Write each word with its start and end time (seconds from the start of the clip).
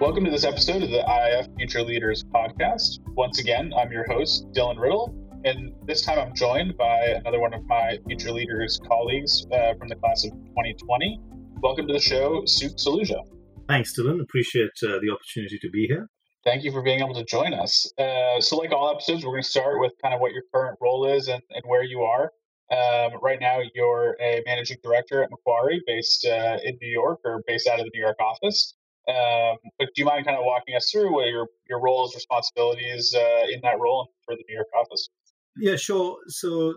Welcome 0.00 0.24
to 0.24 0.30
this 0.30 0.44
episode 0.44 0.82
of 0.82 0.88
the 0.88 1.04
IIF 1.06 1.54
Future 1.58 1.82
Leaders 1.82 2.24
podcast. 2.24 3.00
Once 3.16 3.38
again, 3.38 3.70
I'm 3.76 3.92
your 3.92 4.06
host, 4.06 4.50
Dylan 4.52 4.80
Riddle, 4.80 5.14
and 5.44 5.74
this 5.84 6.00
time 6.00 6.18
I'm 6.18 6.34
joined 6.34 6.78
by 6.78 7.20
another 7.20 7.38
one 7.38 7.52
of 7.52 7.66
my 7.66 7.98
Future 8.06 8.32
Leaders 8.32 8.80
colleagues 8.88 9.44
uh, 9.52 9.74
from 9.74 9.88
the 9.88 9.96
class 9.96 10.24
of 10.24 10.30
2020. 10.30 11.20
Welcome 11.60 11.86
to 11.86 11.92
the 11.92 12.00
show, 12.00 12.40
Sukh 12.46 12.82
Saluja. 12.82 13.20
Thanks, 13.68 13.92
Dylan. 13.94 14.22
Appreciate 14.22 14.70
uh, 14.82 14.98
the 15.02 15.10
opportunity 15.12 15.58
to 15.58 15.68
be 15.68 15.86
here. 15.86 16.08
Thank 16.44 16.64
you 16.64 16.72
for 16.72 16.80
being 16.80 17.00
able 17.00 17.14
to 17.16 17.24
join 17.24 17.52
us. 17.52 17.86
Uh, 17.98 18.40
so, 18.40 18.56
like 18.56 18.72
all 18.72 18.90
episodes, 18.90 19.22
we're 19.22 19.32
going 19.32 19.42
to 19.42 19.50
start 19.50 19.80
with 19.80 19.92
kind 20.02 20.14
of 20.14 20.20
what 20.22 20.32
your 20.32 20.44
current 20.54 20.78
role 20.80 21.04
is 21.14 21.28
and, 21.28 21.42
and 21.50 21.62
where 21.66 21.82
you 21.82 22.00
are. 22.04 22.32
Um, 22.72 23.20
right 23.20 23.38
now, 23.38 23.60
you're 23.74 24.16
a 24.18 24.42
managing 24.46 24.78
director 24.82 25.22
at 25.22 25.30
Macquarie, 25.30 25.82
based 25.86 26.24
uh, 26.24 26.56
in 26.64 26.78
New 26.80 26.90
York 26.90 27.20
or 27.22 27.42
based 27.46 27.68
out 27.68 27.80
of 27.80 27.84
the 27.84 27.90
New 27.92 28.00
York 28.00 28.16
office. 28.18 28.74
Um, 29.08 29.56
but 29.78 29.88
do 29.94 30.02
you 30.02 30.04
mind 30.04 30.26
kind 30.26 30.36
of 30.36 30.44
walking 30.44 30.76
us 30.76 30.90
through 30.90 31.12
what 31.12 31.26
your 31.26 31.46
your 31.68 31.80
roles, 31.80 32.14
responsibilities 32.14 33.14
uh, 33.16 33.46
in 33.50 33.60
that 33.62 33.78
role 33.80 34.08
for 34.24 34.34
the 34.34 34.44
New 34.48 34.54
York 34.54 34.68
office? 34.78 35.08
Yeah, 35.56 35.76
sure. 35.76 36.16
So, 36.28 36.74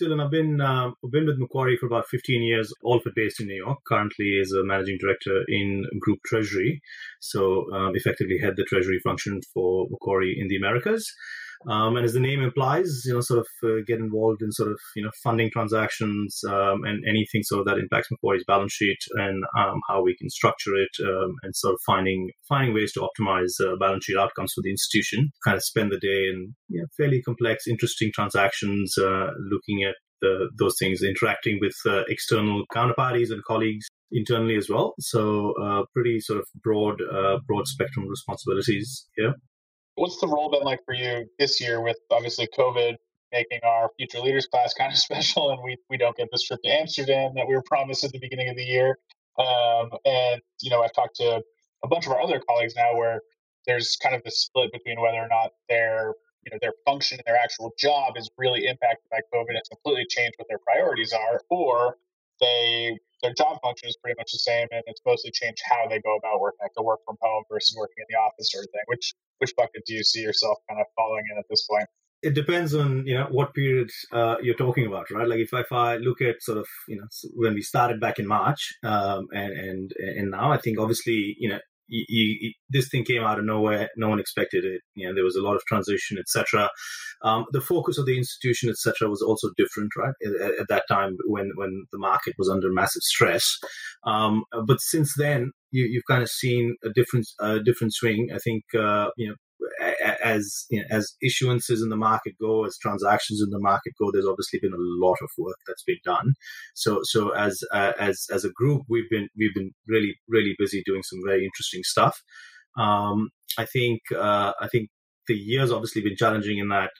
Dylan, 0.00 0.24
I've 0.24 0.30
been 0.30 0.60
uh, 0.60 0.88
I've 1.04 1.12
been 1.12 1.26
with 1.26 1.38
Macquarie 1.38 1.76
for 1.76 1.86
about 1.86 2.06
15 2.08 2.42
years, 2.42 2.72
all 2.82 3.00
it 3.04 3.12
based 3.14 3.40
in 3.40 3.46
New 3.46 3.62
York. 3.64 3.78
Currently, 3.86 4.38
as 4.40 4.52
a 4.52 4.64
managing 4.64 4.98
director 5.00 5.44
in 5.48 5.84
Group 6.00 6.18
Treasury, 6.26 6.80
so 7.20 7.72
um, 7.72 7.92
effectively 7.94 8.38
head 8.38 8.54
the 8.56 8.64
treasury 8.64 9.00
function 9.04 9.40
for 9.52 9.86
Macquarie 9.90 10.36
in 10.38 10.48
the 10.48 10.56
Americas. 10.56 11.12
Um, 11.68 11.96
and 11.96 12.04
as 12.04 12.12
the 12.12 12.20
name 12.20 12.42
implies, 12.42 13.02
you 13.04 13.14
know, 13.14 13.20
sort 13.20 13.40
of 13.40 13.46
uh, 13.64 13.82
get 13.86 13.98
involved 13.98 14.42
in 14.42 14.52
sort 14.52 14.70
of 14.70 14.78
you 14.94 15.02
know 15.02 15.10
funding 15.22 15.50
transactions 15.50 16.40
um, 16.48 16.84
and 16.84 17.04
anything 17.08 17.42
sort 17.42 17.60
of 17.60 17.66
that 17.66 17.78
impacts 17.78 18.08
Macquarie's 18.10 18.44
balance 18.46 18.72
sheet 18.72 18.98
and 19.14 19.44
um, 19.58 19.80
how 19.88 20.02
we 20.02 20.16
can 20.16 20.30
structure 20.30 20.74
it 20.74 20.90
um, 21.06 21.34
and 21.42 21.54
sort 21.56 21.74
of 21.74 21.80
finding 21.86 22.30
finding 22.48 22.74
ways 22.74 22.92
to 22.92 23.00
optimize 23.00 23.52
uh, 23.60 23.76
balance 23.76 24.04
sheet 24.04 24.18
outcomes 24.18 24.52
for 24.54 24.62
the 24.62 24.70
institution. 24.70 25.30
Kind 25.44 25.56
of 25.56 25.64
spend 25.64 25.90
the 25.90 25.98
day 25.98 26.28
in 26.28 26.54
you 26.68 26.80
know, 26.80 26.86
fairly 26.96 27.22
complex, 27.22 27.66
interesting 27.66 28.10
transactions, 28.14 28.94
uh, 28.98 29.30
looking 29.50 29.84
at 29.88 29.96
the, 30.22 30.48
those 30.58 30.76
things, 30.78 31.02
interacting 31.02 31.58
with 31.60 31.74
uh, 31.86 32.02
external 32.08 32.64
counterparties 32.74 33.30
and 33.30 33.44
colleagues 33.44 33.86
internally 34.12 34.56
as 34.56 34.68
well. 34.68 34.94
So 34.98 35.52
uh, 35.62 35.82
pretty 35.94 36.20
sort 36.20 36.38
of 36.38 36.46
broad 36.62 37.00
uh, 37.02 37.38
broad 37.46 37.66
spectrum 37.66 38.08
responsibilities 38.08 39.08
here. 39.16 39.34
What's 39.96 40.20
the 40.20 40.28
role 40.28 40.50
been 40.50 40.62
like 40.62 40.84
for 40.84 40.94
you 40.94 41.26
this 41.38 41.58
year 41.58 41.80
with 41.80 41.96
obviously 42.10 42.46
COVID 42.56 42.96
making 43.32 43.60
our 43.64 43.90
future 43.96 44.20
leaders 44.20 44.46
class 44.46 44.74
kind 44.74 44.92
of 44.92 44.98
special 45.08 45.50
and 45.50 45.62
we, 45.62 45.78
we 45.90 45.96
don't 45.96 46.16
get 46.16 46.28
this 46.30 46.42
trip 46.42 46.60
to 46.62 46.70
Amsterdam 46.70 47.32
that 47.34 47.48
we 47.48 47.54
were 47.54 47.64
promised 47.66 48.04
at 48.04 48.12
the 48.12 48.18
beginning 48.18 48.48
of 48.48 48.56
the 48.56 48.64
year. 48.64 48.98
Um, 49.38 49.90
and, 50.04 50.40
you 50.60 50.70
know, 50.70 50.82
I've 50.82 50.92
talked 50.92 51.16
to 51.16 51.42
a 51.82 51.88
bunch 51.88 52.06
of 52.06 52.12
our 52.12 52.20
other 52.20 52.40
colleagues 52.46 52.74
now 52.76 52.94
where 52.96 53.20
there's 53.66 53.96
kind 53.96 54.14
of 54.14 54.22
the 54.22 54.30
split 54.30 54.70
between 54.72 55.00
whether 55.00 55.16
or 55.16 55.28
not 55.28 55.52
their, 55.68 56.14
you 56.44 56.52
know, 56.52 56.58
their 56.60 56.74
function 56.84 57.18
and 57.18 57.24
their 57.26 57.42
actual 57.42 57.72
job 57.78 58.14
is 58.16 58.30
really 58.36 58.66
impacted 58.66 59.08
by 59.10 59.20
COVID 59.34 59.56
it's 59.56 59.68
completely 59.68 60.06
changed 60.08 60.34
what 60.36 60.46
their 60.48 60.58
priorities 60.58 61.12
are, 61.12 61.40
or 61.50 61.96
they 62.40 62.98
their 63.22 63.32
job 63.32 63.58
function 63.62 63.88
is 63.88 63.96
pretty 63.96 64.14
much 64.18 64.30
the 64.30 64.38
same 64.38 64.68
and 64.70 64.82
it's 64.86 65.00
mostly 65.06 65.30
changed 65.30 65.62
how 65.64 65.88
they 65.88 65.98
go 66.00 66.16
about 66.16 66.38
working, 66.38 66.58
like 66.62 66.70
the 66.76 66.82
work 66.82 67.00
from 67.06 67.16
home 67.20 67.44
versus 67.50 67.74
working 67.78 67.96
in 67.98 68.06
the 68.10 68.18
office 68.18 68.52
sort 68.52 68.64
of 68.64 68.70
thing. 68.72 68.82
Which 68.86 69.14
which 69.38 69.54
bucket 69.56 69.82
do 69.86 69.94
you 69.94 70.02
see 70.02 70.20
yourself 70.20 70.58
kind 70.68 70.80
of 70.80 70.86
falling 70.96 71.24
in 71.32 71.38
at 71.38 71.44
this 71.48 71.66
point? 71.66 71.88
It 72.22 72.34
depends 72.34 72.74
on 72.74 73.06
you 73.06 73.14
know 73.14 73.26
what 73.30 73.54
period 73.54 73.90
uh, 74.12 74.36
you're 74.42 74.56
talking 74.56 74.86
about, 74.86 75.10
right? 75.10 75.28
Like 75.28 75.40
if 75.40 75.52
I, 75.52 75.60
if 75.60 75.72
I 75.72 75.96
look 75.96 76.20
at 76.20 76.42
sort 76.42 76.58
of 76.58 76.66
you 76.88 76.96
know 76.96 77.06
when 77.34 77.54
we 77.54 77.62
started 77.62 78.00
back 78.00 78.18
in 78.18 78.26
March 78.26 78.74
um, 78.82 79.28
and 79.32 79.52
and 79.52 79.92
and 79.98 80.30
now, 80.30 80.50
I 80.50 80.58
think 80.58 80.78
obviously 80.78 81.36
you 81.38 81.48
know 81.50 81.58
you, 81.88 82.36
you, 82.40 82.52
this 82.70 82.88
thing 82.88 83.04
came 83.04 83.22
out 83.22 83.38
of 83.38 83.44
nowhere. 83.44 83.90
No 83.96 84.08
one 84.08 84.18
expected 84.18 84.64
it. 84.64 84.82
You 84.94 85.08
know, 85.08 85.14
there 85.14 85.24
was 85.24 85.36
a 85.36 85.42
lot 85.42 85.56
of 85.56 85.64
transition, 85.66 86.18
etc. 86.18 86.68
Um, 87.22 87.46
the 87.52 87.60
focus 87.60 87.98
of 87.98 88.06
the 88.06 88.16
institution, 88.16 88.70
etc., 88.70 89.08
was 89.08 89.22
also 89.22 89.48
different, 89.56 89.90
right? 89.96 90.14
At, 90.24 90.60
at, 90.60 90.68
that 90.68 90.84
time, 90.88 91.16
when 91.26 91.52
when 91.54 91.86
the 91.92 91.98
market 91.98 92.34
was 92.38 92.48
under 92.48 92.72
massive 92.72 93.02
stress. 93.02 93.58
Um, 94.04 94.44
but 94.66 94.80
since 94.80 95.14
then, 95.16 95.52
you, 95.70 96.00
have 96.00 96.14
kind 96.14 96.22
of 96.22 96.30
seen 96.30 96.76
a 96.84 96.90
different 96.94 97.26
a 97.40 97.60
different 97.60 97.94
swing. 97.94 98.30
I 98.34 98.38
think 98.38 98.64
uh, 98.78 99.08
you 99.16 99.28
know 99.28 99.34
as 100.22 100.66
you 100.70 100.80
know, 100.80 100.86
as 100.90 101.14
issuances 101.24 101.82
in 101.82 101.88
the 101.88 101.96
market 101.96 102.34
go, 102.40 102.64
as 102.64 102.78
transactions 102.78 103.40
in 103.42 103.50
the 103.50 103.60
market 103.60 103.92
go, 104.00 104.10
there's 104.12 104.26
obviously 104.26 104.58
been 104.60 104.72
a 104.72 105.06
lot 105.06 105.16
of 105.22 105.28
work 105.38 105.56
that's 105.66 105.82
been 105.84 105.98
done. 106.04 106.34
So 106.74 107.00
so 107.04 107.30
as 107.30 107.62
uh, 107.72 107.92
as 107.98 108.26
as 108.32 108.44
a 108.44 108.50
group, 108.50 108.82
we've 108.88 109.08
been 109.10 109.28
we've 109.36 109.54
been 109.54 109.72
really 109.86 110.16
really 110.28 110.54
busy 110.58 110.82
doing 110.84 111.02
some 111.02 111.20
very 111.26 111.44
interesting 111.44 111.82
stuff. 111.84 112.20
Um, 112.78 113.30
I 113.58 113.64
think 113.64 114.00
uh, 114.14 114.52
I 114.60 114.68
think 114.68 114.90
the 115.28 115.34
year's 115.34 115.72
obviously 115.72 116.02
been 116.02 116.16
challenging 116.16 116.58
in 116.58 116.68
that 116.68 116.90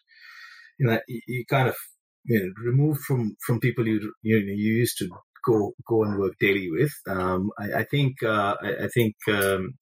in 0.78 0.86
that 0.86 1.02
you, 1.08 1.44
kind 1.48 1.68
of 1.68 1.76
you 2.24 2.40
know 2.40 2.50
removed 2.64 3.00
from 3.00 3.36
from 3.44 3.60
people 3.60 3.86
you 3.86 4.12
you 4.22 4.38
know 4.38 4.52
you 4.52 4.72
used 4.74 4.98
to 4.98 5.08
go 5.46 5.72
go 5.86 6.02
and 6.02 6.18
work 6.18 6.34
daily 6.40 6.68
with. 6.70 6.92
Um, 7.08 7.50
I, 7.58 7.80
I, 7.80 7.84
think 7.84 8.22
uh, 8.22 8.56
I, 8.62 8.84
I, 8.84 8.88
think 8.92 9.14
um, 9.28 9.74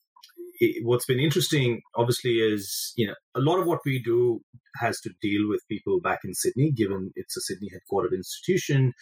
it, 0.61 0.85
what's 0.85 1.07
been 1.07 1.21
interesting, 1.21 1.81
obviously, 1.97 2.35
is 2.35 2.93
you 2.97 3.07
know 3.07 3.15
a 3.35 3.41
lot 3.41 3.59
of 3.59 3.67
what 3.67 3.81
we 3.85 4.03
do 4.03 4.41
has 4.81 5.01
to 5.01 5.11
deal 5.21 5.49
with 5.49 5.69
people 5.69 6.01
back 6.01 6.21
in 6.25 6.35
Sydney, 6.35 6.71
given 6.71 7.13
it's 7.17 7.37
a 7.37 7.41
Sydney 7.41 7.71
headquartered 7.71 8.13
institution, 8.13 8.93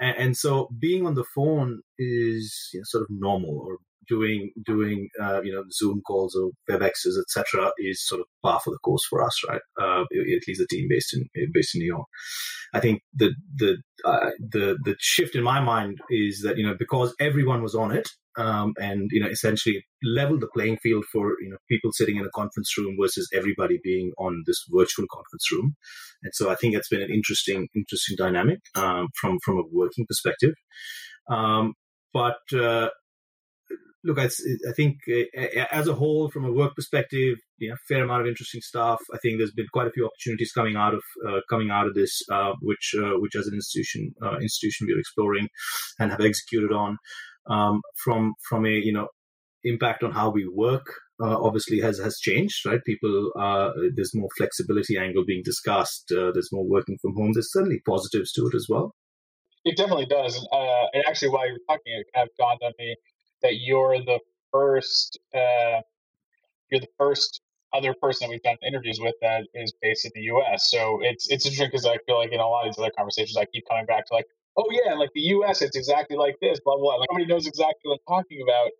and, 0.00 0.36
so 0.36 0.68
being 0.78 1.06
on 1.06 1.14
the 1.14 1.24
phone 1.34 1.80
is 1.98 2.70
you 2.72 2.80
know, 2.80 2.84
sort 2.84 3.02
of 3.02 3.08
normal, 3.10 3.58
or 3.58 3.78
doing 4.08 4.52
doing 4.64 5.08
uh, 5.22 5.40
you 5.42 5.52
know 5.52 5.64
Zoom 5.72 6.02
calls 6.06 6.34
or 6.34 6.50
WebExes, 6.70 7.18
etc., 7.20 7.70
is 7.78 8.06
sort 8.06 8.20
of 8.20 8.26
par 8.42 8.60
for 8.62 8.70
the 8.70 8.78
course 8.78 9.04
for 9.08 9.24
us, 9.24 9.40
right? 9.48 9.60
Uh, 9.80 10.02
at 10.02 10.48
least 10.48 10.60
the 10.60 10.66
team 10.68 10.86
based 10.88 11.14
in 11.14 11.28
based 11.52 11.74
in 11.74 11.80
New 11.80 11.86
York. 11.86 12.06
I 12.74 12.80
think 12.80 13.02
the 13.14 13.34
the 13.54 13.78
uh, 14.04 14.30
the 14.38 14.76
the 14.84 14.96
shift 14.98 15.34
in 15.34 15.42
my 15.42 15.60
mind 15.60 15.98
is 16.10 16.42
that 16.42 16.56
you 16.56 16.66
know 16.66 16.74
because 16.78 17.14
everyone 17.20 17.62
was 17.62 17.74
on 17.74 17.92
it, 17.92 18.08
um, 18.36 18.74
and 18.78 19.08
you 19.12 19.20
know 19.20 19.28
essentially 19.28 19.84
level 20.02 20.38
the 20.38 20.48
playing 20.48 20.76
field 20.78 21.04
for 21.10 21.34
you 21.40 21.48
know 21.48 21.56
people 21.68 21.90
sitting 21.92 22.16
in 22.16 22.24
a 22.24 22.30
conference 22.30 22.76
room 22.76 22.96
versus 23.00 23.28
everybody 23.34 23.78
being 23.82 24.12
on 24.18 24.42
this 24.46 24.62
virtual 24.68 25.06
conference 25.10 25.50
room 25.52 25.74
and 26.22 26.32
so 26.34 26.50
i 26.50 26.54
think 26.54 26.74
it's 26.74 26.88
been 26.88 27.02
an 27.02 27.10
interesting 27.10 27.68
interesting 27.74 28.16
dynamic 28.16 28.58
um, 28.74 29.08
from 29.20 29.38
from 29.44 29.58
a 29.58 29.62
working 29.72 30.06
perspective 30.06 30.54
um, 31.28 31.74
but 32.12 32.38
uh, 32.54 32.88
look, 34.06 34.18
I, 34.18 34.26
I 34.26 34.72
think 34.74 35.00
uh, 35.08 35.64
as 35.70 35.88
a 35.88 35.94
whole, 35.94 36.30
from 36.30 36.44
a 36.44 36.52
work 36.52 36.74
perspective, 36.74 37.38
you 37.58 37.70
know, 37.70 37.76
fair 37.88 38.04
amount 38.04 38.22
of 38.22 38.28
interesting 38.28 38.60
stuff. 38.60 39.00
I 39.12 39.18
think 39.18 39.38
there's 39.38 39.52
been 39.52 39.66
quite 39.72 39.88
a 39.88 39.90
few 39.90 40.06
opportunities 40.06 40.52
coming 40.52 40.76
out 40.76 40.94
of 40.94 41.02
uh, 41.26 41.40
coming 41.50 41.70
out 41.70 41.86
of 41.86 41.94
this, 41.94 42.22
uh, 42.30 42.52
which 42.62 42.94
uh, 42.96 43.18
which 43.18 43.34
as 43.34 43.46
an 43.46 43.54
institution 43.54 44.14
uh, 44.22 44.38
institution 44.38 44.86
we're 44.88 45.00
exploring 45.00 45.48
and 45.98 46.10
have 46.10 46.20
executed 46.20 46.72
on. 46.72 46.96
Um, 47.48 47.80
from 48.02 48.34
from 48.48 48.66
a 48.66 48.70
you 48.70 48.92
know 48.92 49.08
impact 49.64 50.02
on 50.02 50.12
how 50.12 50.30
we 50.30 50.48
work, 50.48 50.86
uh, 51.22 51.36
obviously 51.40 51.80
has 51.80 51.98
has 51.98 52.18
changed. 52.18 52.64
Right, 52.64 52.80
people 52.86 53.32
uh, 53.38 53.70
there's 53.94 54.14
more 54.14 54.28
flexibility 54.36 54.96
angle 54.96 55.24
being 55.26 55.42
discussed. 55.44 56.06
there's 56.08 56.52
more 56.52 56.66
working 56.66 56.98
from 57.02 57.14
home. 57.16 57.32
There's 57.34 57.52
certainly 57.52 57.80
positives 57.86 58.32
to 58.32 58.46
it 58.46 58.54
as 58.54 58.66
well. 58.68 58.94
It 59.64 59.76
definitely 59.76 60.06
does. 60.06 60.36
and 60.92 61.04
actually, 61.08 61.30
while 61.30 61.48
you're 61.48 61.58
talking, 61.68 61.92
it 61.98 62.06
kind 62.14 62.28
of 62.28 62.36
dawned 62.38 62.60
on 62.62 62.72
me 62.78 62.94
that 63.42 63.56
you're 63.60 63.98
the 63.98 64.18
first 64.52 65.18
uh, 65.34 65.80
you're 66.70 66.80
the 66.80 66.88
first 66.98 67.40
other 67.72 67.94
person 67.94 68.26
that 68.26 68.30
we've 68.30 68.42
done 68.42 68.56
interviews 68.66 68.98
with 69.00 69.14
that 69.20 69.42
is 69.54 69.72
based 69.82 70.04
in 70.04 70.12
the 70.14 70.22
U.S. 70.22 70.70
So 70.70 71.00
it's 71.02 71.28
it's 71.30 71.44
interesting 71.44 71.68
because 71.68 71.86
I 71.86 71.98
feel 72.06 72.18
like 72.18 72.32
in 72.32 72.40
a 72.40 72.46
lot 72.46 72.66
of 72.66 72.74
these 72.74 72.78
other 72.82 72.92
conversations, 72.96 73.36
I 73.36 73.44
keep 73.46 73.64
coming 73.68 73.86
back 73.86 74.06
to 74.06 74.14
like, 74.14 74.26
oh 74.56 74.66
yeah, 74.70 74.94
like 74.94 75.10
the 75.14 75.20
U.S. 75.36 75.62
it's 75.62 75.76
exactly 75.76 76.16
like 76.16 76.36
this, 76.40 76.60
blah 76.64 76.76
blah. 76.76 76.96
Like 76.96 77.08
nobody 77.10 77.26
knows 77.26 77.46
exactly 77.46 77.82
what 77.84 78.00
I'm 78.08 78.22
talking 78.22 78.40
about. 78.42 78.70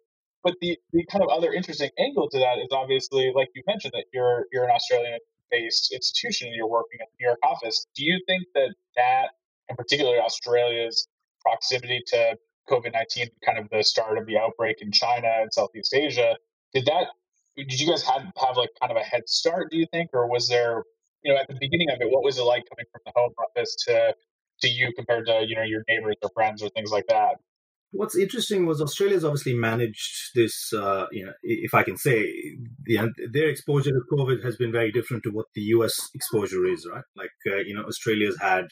But 0.42 0.54
the 0.60 0.78
the 0.92 1.04
kind 1.06 1.22
of 1.22 1.30
other 1.30 1.52
interesting 1.52 1.90
angle 1.98 2.28
to 2.30 2.38
that 2.38 2.58
is 2.58 2.68
obviously, 2.72 3.32
like 3.34 3.48
you 3.54 3.62
mentioned, 3.66 3.92
that 3.94 4.06
you're 4.12 4.46
you're 4.52 4.64
an 4.64 4.70
Australian 4.70 5.18
based 5.50 5.92
institution 5.92 6.48
and 6.48 6.56
you're 6.56 6.68
working 6.68 6.98
at 7.00 7.08
the 7.12 7.24
New 7.24 7.28
York 7.28 7.38
office. 7.42 7.86
Do 7.94 8.04
you 8.04 8.20
think 8.26 8.44
that 8.54 8.74
that, 8.96 9.30
and 9.68 9.76
particularly 9.76 10.18
Australia's 10.18 11.08
proximity 11.40 12.02
to 12.08 12.36
COVID 12.68 12.92
19, 12.92 13.28
kind 13.44 13.58
of 13.58 13.68
the 13.70 13.82
start 13.82 14.18
of 14.18 14.26
the 14.26 14.36
outbreak 14.38 14.78
in 14.80 14.92
China 14.92 15.28
and 15.40 15.52
Southeast 15.52 15.94
Asia. 15.94 16.36
Did 16.74 16.86
that, 16.86 17.08
did 17.56 17.80
you 17.80 17.88
guys 17.88 18.02
have, 18.02 18.22
have 18.36 18.56
like 18.56 18.70
kind 18.80 18.90
of 18.90 18.96
a 18.96 19.04
head 19.04 19.28
start, 19.28 19.70
do 19.70 19.78
you 19.78 19.86
think? 19.92 20.10
Or 20.12 20.28
was 20.28 20.48
there, 20.48 20.84
you 21.22 21.32
know, 21.32 21.40
at 21.40 21.48
the 21.48 21.56
beginning 21.60 21.90
of 21.90 22.00
it, 22.00 22.10
what 22.10 22.22
was 22.22 22.38
it 22.38 22.42
like 22.42 22.64
coming 22.70 22.86
from 22.92 23.00
the 23.06 23.12
home 23.14 23.32
office 23.38 23.74
to, 23.86 24.14
to 24.62 24.68
you 24.68 24.92
compared 24.96 25.26
to, 25.26 25.44
you 25.46 25.56
know, 25.56 25.62
your 25.62 25.82
neighbors 25.88 26.16
or 26.22 26.30
friends 26.34 26.62
or 26.62 26.68
things 26.70 26.90
like 26.90 27.06
that? 27.08 27.36
What's 27.92 28.16
interesting 28.16 28.66
was 28.66 28.82
Australia's 28.82 29.24
obviously 29.24 29.54
managed 29.54 30.32
this. 30.34 30.72
Uh, 30.72 31.06
you 31.12 31.24
know, 31.24 31.32
if 31.42 31.72
I 31.72 31.82
can 31.82 31.96
say, 31.96 32.30
their 32.84 33.48
exposure 33.48 33.90
to 33.90 34.00
COVID 34.12 34.44
has 34.44 34.56
been 34.56 34.72
very 34.72 34.92
different 34.92 35.22
to 35.22 35.30
what 35.30 35.46
the 35.54 35.62
U.S. 35.62 35.94
exposure 36.12 36.66
is, 36.66 36.86
right? 36.92 37.04
Like, 37.16 37.30
uh, 37.50 37.58
you 37.58 37.74
know, 37.74 37.84
Australia's 37.84 38.36
had 38.40 38.66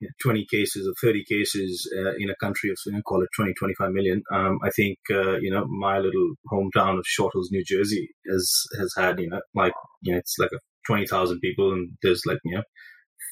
you 0.00 0.08
know, 0.08 0.12
20 0.22 0.46
cases 0.50 0.86
or 0.86 0.94
30 1.00 1.24
cases 1.24 1.90
uh, 1.98 2.12
in 2.18 2.30
a 2.30 2.36
country 2.36 2.70
of, 2.70 2.76
you 2.86 2.92
know, 2.92 3.02
call 3.02 3.22
it 3.22 3.28
20, 3.36 3.52
25 3.58 3.92
million. 3.92 4.22
Um, 4.32 4.58
I 4.62 4.70
think, 4.70 4.98
uh, 5.10 5.38
you 5.38 5.50
know, 5.50 5.66
my 5.66 5.98
little 5.98 6.34
hometown 6.52 6.98
of 6.98 7.04
Short 7.06 7.32
Hills, 7.34 7.48
New 7.50 7.64
Jersey 7.64 8.08
has, 8.30 8.62
has 8.78 8.92
had, 8.96 9.18
you 9.20 9.30
know, 9.30 9.40
like, 9.54 9.72
you 10.02 10.12
know, 10.12 10.18
it's 10.18 10.36
like 10.38 10.50
a 10.52 10.58
20,000 10.86 11.40
people 11.40 11.72
and 11.72 11.90
there's 12.02 12.22
like, 12.26 12.38
you 12.44 12.56
know, 12.56 12.62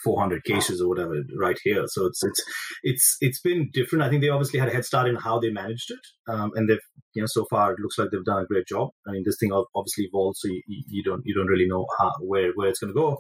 400 0.03 0.45
cases 0.45 0.81
or 0.81 0.89
whatever 0.89 1.15
right 1.39 1.59
here. 1.63 1.85
So 1.87 2.07
it's 2.07 2.23
it's 2.23 2.43
it's 2.83 3.17
it's 3.21 3.41
been 3.41 3.71
different. 3.73 4.05
I 4.05 4.09
think 4.09 4.23
they 4.23 4.29
obviously 4.29 4.59
had 4.59 4.69
a 4.69 4.73
head 4.73 4.85
start 4.85 5.09
in 5.09 5.17
how 5.17 5.39
they 5.39 5.51
managed 5.51 5.91
it, 5.91 6.33
um, 6.33 6.51
and 6.55 6.69
they've 6.69 6.79
you 7.15 7.23
know 7.23 7.29
so 7.31 7.47
far 7.51 7.73
it 7.73 7.81
looks 7.81 7.99
like 7.99 8.09
they've 8.11 8.25
done 8.25 8.43
a 8.43 8.47
great 8.47 8.67
job. 8.67 8.91
I 9.07 9.13
mean, 9.13 9.23
this 9.25 9.37
thing 9.39 9.53
obviously 9.53 10.05
evolves, 10.05 10.41
so 10.41 10.49
you, 10.49 10.63
you 10.67 11.03
don't 11.03 11.23
you 11.25 11.35
don't 11.35 11.47
really 11.47 11.69
know 11.69 11.87
how, 11.99 12.13
where 12.21 12.53
where 12.55 12.69
it's 12.69 12.81
going 12.81 12.95
to 12.95 13.01
go. 13.01 13.19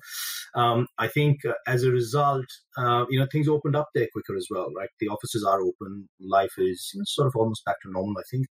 Um, 0.54 0.86
I 0.98 1.08
think 1.08 1.44
uh, 1.44 1.52
as 1.66 1.84
a 1.84 1.90
result, 1.90 2.46
uh, 2.78 3.04
you 3.08 3.18
know 3.18 3.26
things 3.30 3.48
opened 3.48 3.76
up 3.76 3.88
there 3.94 4.08
quicker 4.12 4.36
as 4.36 4.46
well. 4.50 4.68
Right, 4.76 4.88
the 5.00 5.08
offices 5.08 5.44
are 5.44 5.60
open. 5.60 6.08
Life 6.20 6.52
is 6.58 6.90
you 6.94 7.00
know, 7.00 7.04
sort 7.06 7.28
of 7.28 7.34
almost 7.36 7.64
back 7.64 7.76
to 7.82 7.90
normal. 7.90 8.14
I 8.18 8.24
think 8.30 8.46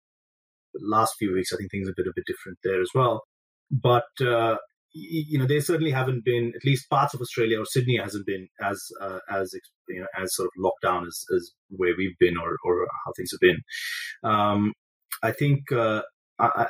the 0.74 0.82
last 0.84 1.16
few 1.20 1.34
weeks, 1.34 1.52
I 1.54 1.58
think 1.58 1.72
things 1.72 1.88
are 1.88 1.92
a 1.92 1.96
bit 1.96 2.08
a 2.08 2.14
bit 2.16 2.26
different 2.26 2.60
there 2.64 2.82
as 2.82 2.90
well. 2.94 3.24
But 3.72 4.10
uh, 4.20 4.58
you 4.94 5.40
know, 5.40 5.46
they 5.46 5.60
certainly 5.60 5.92
haven't 5.92 6.26
been. 6.26 6.52
At 6.56 6.66
least 6.66 6.90
parts 6.90 7.14
of 7.14 7.22
Australia 7.22 7.60
or 7.60 7.66
Sydney 7.66 7.98
hasn't 7.98 8.26
been 8.26 8.48
as 8.62 8.82
uh, 9.00 9.20
as 9.30 9.54
you 9.88 10.02
know 10.02 10.08
as 10.18 10.36
sort 10.36 10.48
of 10.48 10.52
locked 10.58 10.82
down 10.84 11.06
as, 11.06 11.24
as 11.36 11.52
where 11.70 11.94
we've 11.98 12.18
been 12.20 12.38
or 12.38 12.58
or 12.66 12.88
how 13.06 13.14
things 13.16 13.32
have 13.32 13.40
been. 13.40 13.60
Um, 14.24 14.74
I 15.24 15.32
think 15.32 15.72
uh, 15.72 16.02
I, 16.40 16.68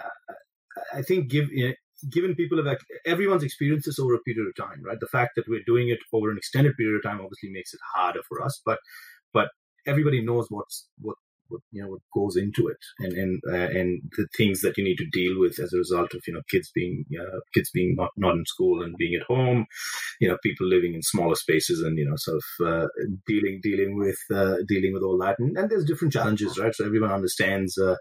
I, 0.93 1.01
think 1.01 1.29
give 1.29 1.47
you 1.51 1.69
know, 1.69 1.73
given 2.11 2.35
people 2.35 2.63
have 2.63 2.77
everyone's 3.05 3.43
experiences 3.43 3.97
over 3.97 4.13
a 4.13 4.19
period 4.19 4.47
of 4.47 4.67
time, 4.67 4.83
right? 4.83 4.99
The 4.99 5.07
fact 5.07 5.31
that 5.35 5.47
we're 5.47 5.63
doing 5.65 5.89
it 5.89 5.99
over 6.13 6.29
an 6.29 6.37
extended 6.37 6.73
period 6.77 6.97
of 6.97 7.03
time 7.03 7.21
obviously 7.21 7.49
makes 7.51 7.73
it 7.73 7.79
harder 7.95 8.21
for 8.27 8.43
us, 8.43 8.61
but 8.65 8.79
but 9.33 9.49
everybody 9.87 10.23
knows 10.23 10.45
what's 10.49 10.87
what 10.99 11.15
what 11.51 11.61
you 11.71 11.81
know 11.81 11.89
what 11.89 12.01
goes 12.13 12.35
into 12.35 12.67
it 12.67 12.77
and 12.99 13.13
and 13.13 13.41
uh, 13.47 13.79
and 13.79 14.01
the 14.17 14.27
things 14.37 14.61
that 14.61 14.77
you 14.77 14.83
need 14.83 14.97
to 14.97 15.09
deal 15.11 15.39
with 15.39 15.59
as 15.59 15.73
a 15.73 15.77
result 15.77 16.13
of 16.13 16.21
you 16.27 16.33
know 16.33 16.41
kids 16.49 16.71
being 16.73 17.05
uh, 17.19 17.39
kids 17.53 17.69
being 17.73 17.95
not, 17.97 18.09
not 18.17 18.35
in 18.35 18.45
school 18.45 18.81
and 18.81 18.95
being 18.97 19.15
at 19.15 19.27
home 19.27 19.65
you 20.19 20.27
know 20.27 20.37
people 20.43 20.67
living 20.67 20.93
in 20.93 21.01
smaller 21.01 21.35
spaces 21.35 21.81
and 21.81 21.97
you 21.97 22.05
know 22.05 22.15
sort 22.17 22.37
of 22.37 22.67
uh, 22.67 22.87
dealing 23.27 23.59
dealing 23.61 23.97
with 23.97 24.19
uh, 24.33 24.55
dealing 24.67 24.93
with 24.93 25.03
all 25.03 25.17
that. 25.17 25.35
And, 25.39 25.57
and, 25.57 25.69
there's 25.69 25.85
different 25.85 26.13
challenges 26.13 26.57
right? 26.57 26.73
So 26.75 26.85
everyone 26.85 27.11
understands 27.11 27.77
uh, 27.77 27.95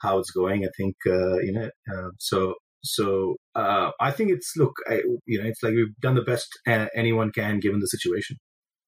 how 0.00 0.18
it's 0.18 0.30
going 0.30 0.64
i 0.64 0.68
think 0.76 0.94
uh, 1.06 1.38
you 1.38 1.52
know 1.52 1.70
so 2.18 2.54
so 2.84 3.36
I 3.56 4.12
think 4.12 4.30
it's 4.30 4.52
look, 4.56 4.74
I, 4.88 5.00
you 5.26 5.42
know, 5.42 5.48
it's 5.48 5.60
like 5.60 5.72
we've 5.74 5.96
done 6.00 6.14
the 6.14 6.22
best 6.22 6.46
anyone 6.94 7.32
can 7.32 7.58
given 7.58 7.80
the 7.80 7.88
situation. 7.88 8.36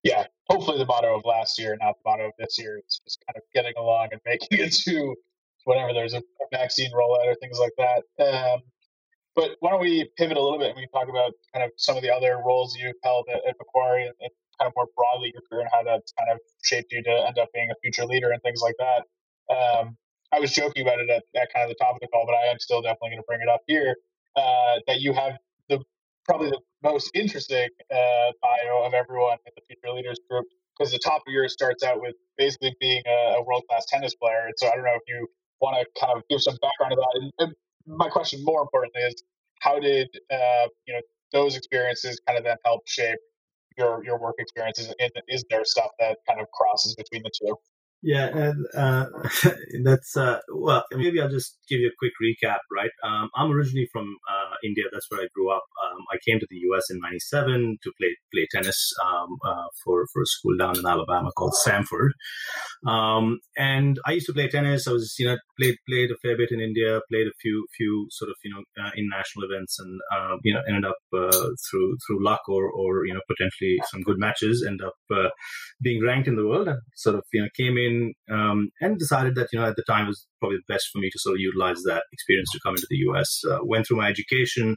Yeah, 0.05 0.27
hopefully 0.49 0.79
the 0.79 0.87
motto 0.87 1.17
of 1.17 1.25
last 1.25 1.59
year, 1.59 1.77
not 1.81 1.97
the 2.03 2.11
motto 2.11 2.27
of 2.27 2.33
this 2.39 2.59
year. 2.59 2.79
It's 2.79 3.01
just 3.01 3.23
kind 3.27 3.37
of 3.37 3.43
getting 3.55 3.75
along 3.77 4.09
and 4.13 4.21
making 4.27 4.59
it 4.59 4.73
to 4.85 5.15
whenever 5.65 5.93
there's 5.93 6.15
a 6.15 6.23
vaccine 6.53 6.91
rollout 6.93 7.27
or 7.27 7.35
things 7.37 7.59
like 7.59 7.73
that. 7.79 8.25
Um, 8.25 8.63
but 9.35 9.51
why 9.61 9.71
don't 9.71 9.81
we 9.81 10.11
pivot 10.17 10.37
a 10.37 10.43
little 10.43 10.59
bit 10.59 10.71
and 10.71 10.77
we 10.77 10.87
talk 10.93 11.09
about 11.09 11.33
kind 11.55 11.65
of 11.65 11.71
some 11.77 11.97
of 11.97 12.03
the 12.03 12.13
other 12.13 12.39
roles 12.45 12.77
you've 12.77 12.97
held 13.05 13.27
at, 13.29 13.41
at 13.47 13.55
Macquarie 13.59 14.07
and, 14.07 14.15
and, 14.21 14.31
kind 14.59 14.67
of 14.71 14.75
more 14.75 14.89
broadly 14.97 15.31
your 15.33 15.43
career 15.49 15.61
and 15.61 15.71
how 15.73 15.85
that's 15.85 16.13
kind 16.19 16.29
of 16.33 16.39
shaped 16.65 16.91
you 16.91 17.01
to 17.01 17.27
end 17.29 17.39
up 17.39 17.49
being 17.55 17.71
a 17.71 17.75
future 17.81 18.05
leader 18.05 18.33
and 18.33 18.43
things 18.43 18.61
like 18.61 18.75
that. 18.77 19.05
Um, 19.55 19.97
I 20.33 20.41
was 20.41 20.53
joking 20.53 20.83
about 20.83 20.99
it 20.99 21.09
at, 21.09 21.23
at 21.41 21.53
kind 21.55 21.63
of 21.63 21.69
the 21.69 21.77
top 21.77 21.95
of 21.95 22.01
the 22.01 22.09
call, 22.09 22.27
but 22.27 22.35
I 22.35 22.51
am 22.51 22.59
still 22.59 22.83
definitely 22.83 23.11
going 23.11 23.23
to 23.23 23.27
bring 23.29 23.41
it 23.41 23.49
up 23.49 23.61
here 23.69 23.95
uh, 24.35 24.81
that 24.89 25.01
you 25.01 25.13
have 25.13 25.39
the 25.69 25.79
probably 26.25 26.51
the 26.51 26.59
most 26.83 27.11
interesting 27.15 27.69
uh, 27.93 28.31
bio 28.43 28.85
of 28.85 28.95
everyone 28.95 29.39
in 29.47 29.53
the 29.57 29.63
Future 29.67 29.95
Leaders 29.95 30.19
group 30.31 30.47
because 30.77 30.93
the 30.93 30.99
top 30.99 31.23
of 31.27 31.33
yours 31.33 31.53
starts 31.53 31.83
out 31.83 32.01
with 32.01 32.15
basically 32.37 32.75
being 32.81 33.03
a, 33.07 33.37
a 33.39 33.43
world 33.43 33.65
class 33.69 33.85
tennis 33.87 34.15
player. 34.15 34.47
And 34.47 34.55
so 34.57 34.69
I 34.69 34.77
don't 34.77 34.85
know 34.85 34.95
if 34.95 35.03
you 35.09 35.27
want 35.61 35.77
to 35.81 36.01
kind 36.01 36.17
of 36.17 36.23
give 36.31 36.41
some 36.41 36.57
background 36.63 36.93
to 36.93 36.97
that. 36.97 37.21
And, 37.21 37.33
and 37.39 37.55
my 37.87 38.09
question, 38.09 38.45
more 38.45 38.63
importantly, 38.63 39.03
is 39.03 39.23
how 39.61 39.81
did 39.81 40.09
uh, 40.31 40.69
you 40.87 40.95
know 40.95 41.01
those 41.33 41.57
experiences 41.57 42.21
kind 42.27 42.39
of 42.39 42.45
then 42.45 42.57
help 42.65 42.83
shape 42.87 43.19
your 43.77 44.05
your 44.05 44.19
work 44.21 44.37
experiences? 44.39 44.95
And 45.01 45.11
is 45.29 45.45
there 45.51 45.65
stuff 45.65 45.91
that 45.99 46.19
kind 46.29 46.41
of 46.41 46.47
crosses 46.53 46.95
between 46.95 47.23
the 47.23 47.31
two? 47.31 47.57
Yeah, 48.03 48.29
and 48.29 48.65
uh, 48.77 49.07
that's 49.83 50.17
uh, 50.17 50.39
well. 50.55 50.85
Maybe 50.93 51.21
I'll 51.21 51.29
just 51.29 51.59
give 51.69 51.81
you 51.81 51.89
a 51.89 51.99
quick 51.99 52.13
recap. 52.23 52.59
Right, 52.73 52.91
um, 53.03 53.29
I'm 53.35 53.51
originally 53.51 53.89
from 53.93 54.17
uh, 54.31 54.55
India. 54.65 54.85
That's 54.93 55.07
where 55.11 55.21
I 55.21 55.27
grew 55.35 55.51
up. 55.51 55.65
Um, 55.85 56.05
I 56.13 56.19
came 56.27 56.39
to 56.39 56.47
the 56.49 56.59
U.S. 56.71 56.85
in 56.91 57.01
'97 57.01 57.79
to 57.83 57.93
play 58.01 58.17
play 58.33 58.47
tennis 58.53 58.93
um, 59.05 59.37
uh, 59.45 59.67
for 59.83 60.07
for 60.13 60.23
a 60.23 60.27
school 60.27 60.57
down 60.57 60.79
in 60.79 60.87
Alabama 60.87 61.33
called 61.37 61.55
Samford. 61.67 62.11
Um, 62.87 63.41
and 63.57 63.99
I 64.07 64.13
used 64.13 64.27
to 64.27 64.33
play 64.33 64.49
tennis. 64.49 64.87
I 64.87 64.93
was 64.93 65.17
you 65.19 65.27
know 65.27 65.37
played 65.59 65.75
played 65.89 66.13
a 66.13 66.17
fair 66.23 66.37
bit 66.37 66.53
in 66.53 66.61
India. 66.61 67.01
Played 67.11 67.27
a 67.27 67.35
few 67.43 67.67
few 67.77 68.07
sort 68.11 68.31
of 68.31 68.37
you 68.45 68.55
know 68.55 68.63
uh, 68.81 68.91
in 68.95 69.09
national 69.11 69.51
events, 69.51 69.77
and 69.81 70.01
uh, 70.15 70.37
you 70.45 70.55
know 70.55 70.63
ended 70.69 70.85
up 70.85 70.99
through 71.11 71.97
through 72.07 72.25
luck 72.25 72.43
or 72.49 72.71
or 72.71 73.07
you 73.07 73.15
know 73.15 73.27
potentially 73.27 73.77
some 73.91 74.03
good 74.03 74.19
matches, 74.19 74.65
end 74.65 74.83
up 74.83 74.95
being 75.83 76.01
ranked 76.05 76.29
in 76.29 76.37
the 76.37 76.47
world, 76.47 76.69
and 76.69 76.79
sort 76.95 77.17
of 77.17 77.25
you 77.33 77.43
know 77.43 77.49
came 77.57 77.77
in 77.77 77.88
in 77.89 78.15
um, 78.31 78.71
and 78.81 78.99
decided 78.99 79.35
that 79.35 79.49
you 79.53 79.59
know 79.59 79.67
at 79.67 79.77
the 79.77 79.83
time 79.83 80.07
was 80.07 80.27
probably 80.41 80.59
best 80.69 80.89
for 80.93 80.99
me 80.99 81.11
to 81.11 81.19
sort 81.19 81.35
of 81.35 81.41
utilize 81.41 81.83
that 81.85 82.05
experience 82.13 82.51
to 82.53 82.61
come 82.65 82.75
into 82.75 82.87
the 82.91 82.97
U.S. 83.09 83.43
Uh, 83.51 83.59
went 83.63 83.87
through 83.87 83.99
my 83.99 84.09
education, 84.09 84.77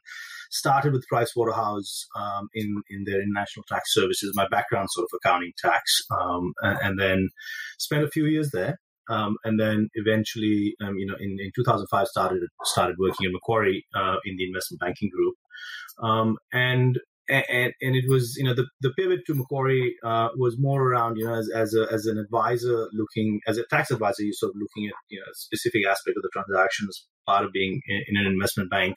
started 0.50 0.94
with 0.94 1.08
Price 1.08 1.36
Waterhouse 1.36 2.06
um, 2.16 2.48
in 2.54 2.81
in 2.90 3.04
their 3.06 3.22
international 3.22 3.66
tax 3.68 3.94
services. 3.94 4.34
My 4.36 4.48
background 4.50 4.90
sort 4.92 5.06
of 5.06 5.19
accounting 5.24 5.52
tax, 5.58 6.02
um, 6.12 6.54
and, 6.62 6.78
and, 6.81 7.00
then 7.00 7.30
spent 7.78 8.04
a 8.04 8.10
few 8.10 8.25
years 8.25 8.52
there. 8.52 8.80
Um, 9.10 9.36
and 9.44 9.60
then 9.60 9.90
eventually, 9.96 10.75
um, 10.81 10.96
you 10.98 11.06
know, 11.06 11.16
in, 11.19 11.31
in 11.40 11.52
2005, 11.56 12.07
started 12.07 12.44
started 12.64 12.96
working 13.00 13.25
at 13.25 13.34
Macquarie 13.34 13.86
uh, 13.96 14.18
in 14.25 14.38
the 14.38 14.46
investment 14.46 14.80
banking 14.80 15.10
group, 15.10 15.36
um, 16.02 16.38
and 16.54 17.00
and, 17.31 17.74
and 17.81 17.95
it 17.95 18.06
was 18.07 18.36
you 18.38 18.44
know 18.44 18.54
the, 18.54 18.68
the 18.81 18.92
pivot 18.92 19.22
to 19.28 19.33
Macquarie 19.33 19.95
uh, 20.04 20.30
was 20.36 20.57
more 20.60 20.81
around 20.81 21.18
you 21.18 21.25
know 21.25 21.36
as, 21.36 21.50
as, 21.56 21.74
a, 21.74 21.92
as 21.92 22.06
an 22.06 22.18
advisor 22.18 22.89
looking 22.94 23.39
as 23.48 23.57
a 23.57 23.63
tax 23.69 23.92
advisor 23.92 24.24
you're 24.24 24.33
sort 24.33 24.51
of 24.51 24.56
looking 24.60 24.88
at 24.88 24.94
you 25.10 25.19
know 25.19 25.25
a 25.25 25.36
specific 25.36 25.86
aspect 25.88 26.18
of 26.18 26.24
the 26.24 26.30
transaction 26.33 26.88
as 26.89 27.06
part 27.25 27.45
of 27.45 27.51
being 27.51 27.81
in, 27.88 28.04
in 28.10 28.18
an 28.18 28.31
investment 28.31 28.69
bank. 28.69 28.95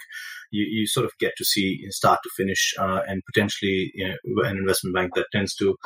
You, 0.51 0.65
you 0.65 0.87
sort 0.87 1.07
of 1.07 1.13
get 1.21 1.33
to 1.37 1.45
see 1.45 1.85
start 1.91 2.21
to 2.23 2.31
finish 2.37 2.75
uh, 2.79 3.01
and 3.07 3.23
potentially 3.33 3.93
you 3.95 4.09
know 4.09 4.43
an 4.45 4.57
investment 4.57 4.95
bank 4.95 5.15
that 5.15 5.27
tends 5.33 5.55
to 5.57 5.77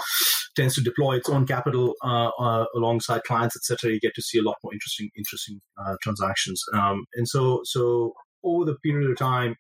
tends 0.56 0.75
to 0.75 0.83
deploy 0.83 1.17
its 1.17 1.29
own 1.29 1.47
capital 1.47 1.95
uh, 2.05 2.31
uh 2.41 2.65
alongside 2.75 3.23
clients 3.25 3.56
etc 3.56 3.93
you 3.93 4.00
get 4.00 4.15
to 4.15 4.23
see 4.23 4.39
a 4.39 4.43
lot 4.43 4.56
more 4.62 4.73
interesting 4.73 5.11
interesting 5.17 5.61
uh, 5.79 5.97
transactions. 6.03 6.62
Um, 6.75 7.05
and 7.15 7.29
so 7.29 7.61
so 7.65 8.15
over 8.45 8.65
the 8.65 8.77
period 8.85 9.11
of 9.11 9.19
time 9.19 9.56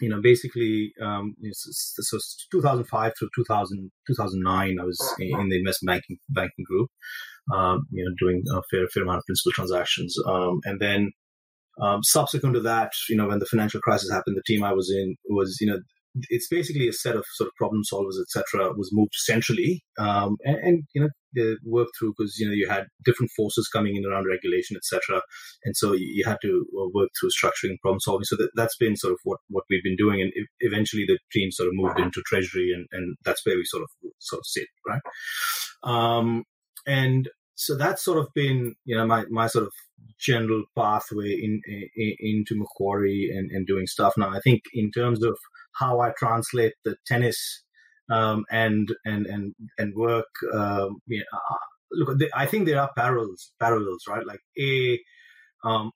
you 0.00 0.08
know, 0.08 0.20
basically, 0.22 0.92
um, 1.02 1.34
so 1.52 2.18
2005 2.52 3.12
through 3.18 3.28
2000, 3.34 3.90
2009, 4.06 4.78
I 4.80 4.84
was 4.84 5.14
in 5.18 5.48
the 5.48 5.58
investment 5.58 5.96
banking 5.96 6.18
banking 6.28 6.64
group, 6.68 6.88
um, 7.54 7.86
you 7.90 8.04
know, 8.04 8.12
doing 8.18 8.42
a 8.54 8.62
fair 8.70 8.86
fair 8.88 9.02
amount 9.02 9.18
of 9.18 9.24
principal 9.26 9.52
transactions, 9.52 10.16
um, 10.26 10.60
and 10.64 10.80
then 10.80 11.12
um, 11.80 12.02
subsequent 12.02 12.54
to 12.54 12.60
that, 12.60 12.92
you 13.08 13.16
know, 13.16 13.28
when 13.28 13.38
the 13.38 13.46
financial 13.46 13.80
crisis 13.80 14.10
happened, 14.10 14.36
the 14.36 14.52
team 14.52 14.62
I 14.62 14.72
was 14.72 14.90
in 14.90 15.16
was, 15.28 15.56
you 15.60 15.66
know, 15.66 15.78
it's 16.28 16.48
basically 16.48 16.88
a 16.88 16.92
set 16.92 17.16
of 17.16 17.24
sort 17.34 17.48
of 17.48 17.54
problem 17.56 17.82
solvers, 17.90 18.20
etc., 18.20 18.72
was 18.76 18.90
moved 18.92 19.14
centrally, 19.14 19.82
um, 19.98 20.36
and, 20.44 20.56
and, 20.56 20.82
you 20.94 21.02
know 21.02 21.08
they 21.34 21.54
worked 21.64 21.92
through 21.98 22.14
because 22.16 22.36
you 22.38 22.46
know 22.46 22.52
you 22.52 22.68
had 22.68 22.86
different 23.04 23.30
forces 23.36 23.68
coming 23.72 23.96
in 23.96 24.04
around 24.04 24.26
regulation, 24.26 24.76
etc., 24.76 25.22
and 25.64 25.76
so 25.76 25.92
you, 25.92 26.06
you, 26.14 26.24
had 26.24 26.38
to 26.42 26.66
uh, 26.78 26.88
work 26.94 27.08
through 27.18 27.30
structuring 27.30 27.78
problem 27.82 28.00
solving. 28.00 28.24
So 28.24 28.36
that, 28.36 28.50
that's 28.54 28.76
been 28.76 28.96
sort 28.96 29.12
of 29.12 29.18
what, 29.24 29.38
what 29.48 29.64
we've 29.70 29.82
been 29.82 29.96
doing, 29.96 30.20
and 30.20 30.32
eventually 30.60 31.04
the 31.06 31.18
team 31.32 31.50
sort 31.50 31.68
of 31.68 31.74
moved 31.74 31.98
into 31.98 32.22
treasury, 32.26 32.72
and, 32.74 32.86
and 32.92 33.16
that's 33.24 33.44
where 33.44 33.56
we 33.56 33.64
sort 33.64 33.82
of 33.82 33.88
sort 34.18 34.40
of 34.40 34.46
sit, 34.46 34.66
right? 34.86 35.02
Um, 35.82 36.44
and 36.86 37.28
so 37.54 37.76
that's 37.76 38.02
sort 38.02 38.18
of 38.18 38.28
been 38.34 38.74
you 38.84 38.96
know 38.96 39.06
my, 39.06 39.24
my 39.30 39.46
sort 39.46 39.64
of 39.64 39.72
general 40.18 40.64
pathway 40.76 41.32
in, 41.32 41.60
in 41.66 42.16
into 42.18 42.56
Macquarie 42.56 43.30
and, 43.34 43.50
and 43.50 43.66
doing 43.66 43.86
stuff. 43.86 44.14
Now 44.16 44.30
I 44.30 44.40
think 44.40 44.62
in 44.72 44.90
terms 44.90 45.22
of 45.22 45.36
how 45.78 46.00
I 46.00 46.12
translate 46.18 46.72
the 46.84 46.96
tennis 47.06 47.62
um, 48.10 48.44
and 48.50 48.88
and 49.04 49.26
and 49.26 49.54
and 49.78 49.94
work. 49.94 50.28
Um, 50.52 51.00
you 51.06 51.18
know, 51.18 51.38
uh, 51.50 51.66
look, 51.92 52.18
I 52.34 52.46
think 52.46 52.66
there 52.66 52.80
are 52.80 52.90
parallels, 52.96 53.52
parallels, 53.60 54.04
right? 54.08 54.26
Like 54.26 54.40
a 54.58 54.98
um, 55.64 55.90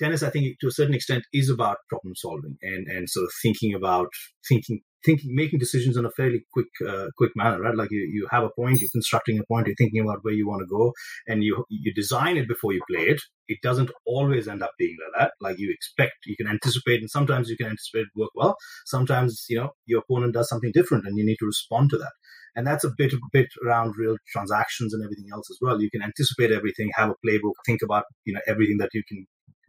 tennis, 0.00 0.22
I 0.22 0.30
think 0.30 0.58
to 0.60 0.68
a 0.68 0.72
certain 0.72 0.94
extent 0.94 1.24
is 1.32 1.50
about 1.50 1.78
problem 1.88 2.14
solving 2.16 2.56
and 2.62 2.86
and 2.88 3.08
sort 3.08 3.24
of 3.24 3.32
thinking 3.42 3.74
about 3.74 4.08
thinking 4.48 4.80
thinking 5.04 5.34
making 5.34 5.58
decisions 5.58 5.96
in 5.96 6.04
a 6.04 6.10
fairly 6.10 6.42
quick 6.52 6.68
uh, 6.86 7.06
quick 7.16 7.30
manner 7.34 7.60
right 7.60 7.74
like 7.74 7.90
you, 7.90 8.00
you 8.12 8.28
have 8.30 8.44
a 8.44 8.50
point 8.50 8.80
you're 8.80 8.90
constructing 8.92 9.38
a 9.38 9.44
point 9.44 9.66
you're 9.66 9.76
thinking 9.76 10.02
about 10.02 10.18
where 10.22 10.34
you 10.34 10.46
want 10.46 10.60
to 10.60 10.66
go 10.66 10.92
and 11.26 11.42
you 11.42 11.64
you 11.70 11.92
design 11.94 12.36
it 12.36 12.46
before 12.46 12.74
you 12.74 12.82
play 12.90 13.04
it 13.04 13.20
it 13.50 13.58
doesn't 13.62 13.90
always 14.06 14.46
end 14.46 14.62
up 14.62 14.70
being 14.78 14.96
like 15.02 15.20
that. 15.20 15.32
Like 15.40 15.58
you 15.58 15.72
expect, 15.72 16.24
you 16.24 16.36
can 16.36 16.46
anticipate, 16.46 17.00
and 17.00 17.10
sometimes 17.10 17.50
you 17.50 17.56
can 17.56 17.66
anticipate 17.66 18.06
work 18.14 18.30
well. 18.36 18.56
Sometimes, 18.86 19.44
you 19.48 19.58
know, 19.58 19.70
your 19.86 20.02
opponent 20.02 20.34
does 20.34 20.48
something 20.48 20.70
different 20.72 21.04
and 21.04 21.18
you 21.18 21.26
need 21.26 21.38
to 21.40 21.46
respond 21.46 21.90
to 21.90 21.98
that. 21.98 22.12
And 22.54 22.66
that's 22.66 22.84
a 22.84 22.92
bit, 22.96 23.12
bit 23.32 23.48
around 23.64 23.94
real 23.98 24.16
transactions 24.32 24.94
and 24.94 25.02
everything 25.04 25.26
else 25.32 25.48
as 25.50 25.58
well. 25.60 25.80
You 25.80 25.90
can 25.90 26.02
anticipate 26.02 26.52
everything, 26.52 26.90
have 26.94 27.10
a 27.10 27.26
playbook, 27.26 27.54
think 27.66 27.80
about, 27.82 28.04
you 28.24 28.34
know, 28.34 28.40
everything 28.46 28.78
that 28.78 28.90
you 28.94 29.02
can 29.06 29.26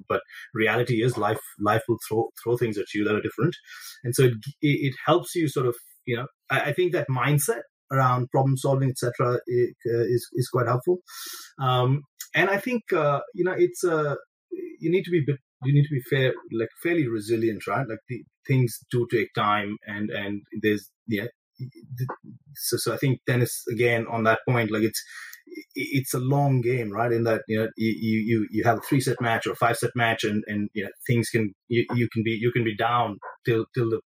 but 0.08 0.22
reality 0.54 1.04
is 1.04 1.18
life 1.18 1.40
life 1.60 1.84
will 1.88 2.00
throw 2.08 2.30
throw 2.44 2.58
things 2.58 2.78
at 2.78 2.94
you 2.94 3.04
that 3.04 3.16
are 3.16 3.22
different. 3.22 3.56
And 4.04 4.16
so 4.16 4.24
it, 4.26 4.36
it 4.62 4.96
helps 5.06 5.36
you 5.36 5.48
sort 5.48 5.68
of 5.68 5.76
you 6.06 6.18
know 6.18 6.28
I, 6.50 6.62
I 6.62 6.74
think 6.74 6.94
that 6.94 7.08
mindset 7.10 7.62
around 7.92 8.30
problem 8.30 8.56
solving 8.58 8.90
etc 8.90 9.34
uh, 9.34 9.38
is 9.86 10.28
is 10.34 10.50
quite 10.52 10.68
helpful. 10.68 11.00
Um, 11.60 12.04
and 12.34 12.50
i 12.50 12.58
think 12.58 12.82
uh, 12.94 13.20
you 13.34 13.44
know 13.44 13.56
it's 13.58 13.84
uh, 13.84 14.16
you 14.52 14.92
need 14.92 15.04
to 15.04 15.12
be 15.12 15.22
bit, 15.26 15.38
you 15.64 15.74
need 15.74 15.84
to 15.84 15.96
be 15.96 16.02
fair 16.10 16.34
like 16.52 16.70
fairly 16.84 17.08
resilient 17.08 17.66
right? 17.68 17.88
Like 17.88 18.00
the 18.08 18.24
things 18.48 18.80
do 18.92 19.08
take 19.12 19.34
time 19.36 19.78
and 19.86 20.10
and 20.10 20.42
there's 20.62 20.90
yeah 21.08 21.26
so, 22.56 22.78
so 22.78 22.92
i 22.92 22.98
think 22.98 23.20
dennis 23.28 23.64
again 23.72 24.08
on 24.10 24.24
that 24.24 24.40
point 24.48 24.72
like 24.72 24.82
it's 24.82 25.04
it's 25.76 26.14
a 26.14 26.20
long 26.20 26.62
game, 26.62 26.92
right? 26.92 27.12
In 27.12 27.24
that 27.24 27.42
you 27.48 27.60
know 27.60 27.70
you 27.78 27.94
you 28.00 28.48
you 28.52 28.64
have 28.64 28.78
a 28.78 28.82
three 28.82 29.02
set 29.02 29.22
match 29.22 29.46
or 29.46 29.52
a 29.52 29.56
five 29.56 29.78
set 29.78 29.92
match, 29.96 30.24
and 30.24 30.44
and 30.48 30.70
you 30.74 30.84
know 30.84 30.90
things 31.08 31.30
can 31.30 31.54
you, 31.68 31.86
you 31.96 32.08
can 32.12 32.24
be 32.24 32.32
you 32.32 32.52
can 32.52 32.64
be 32.64 32.76
down 32.76 33.18
till 33.46 33.66
till 33.74 33.90
the 33.90 34.02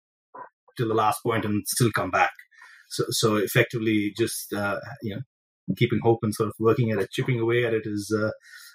till 0.77 0.89
the 0.89 0.95
last 0.95 1.21
point 1.25 1.45
and 1.45 1.63
still 1.67 1.91
come 1.93 2.11
back. 2.11 2.33
So 2.91 3.05
so 3.11 3.37
effectively, 3.37 4.13
just 4.17 4.53
uh, 4.53 4.79
you 5.03 5.15
know 5.15 5.23
keeping 5.77 6.01
hope 6.03 6.19
and 6.23 6.35
sort 6.35 6.49
of 6.49 6.55
working 6.59 6.91
at 6.91 6.99
it, 6.99 7.11
chipping 7.11 7.41
away 7.41 7.65
at 7.65 7.75
it 7.75 7.83
is 7.85 8.15
uh, 8.17 8.31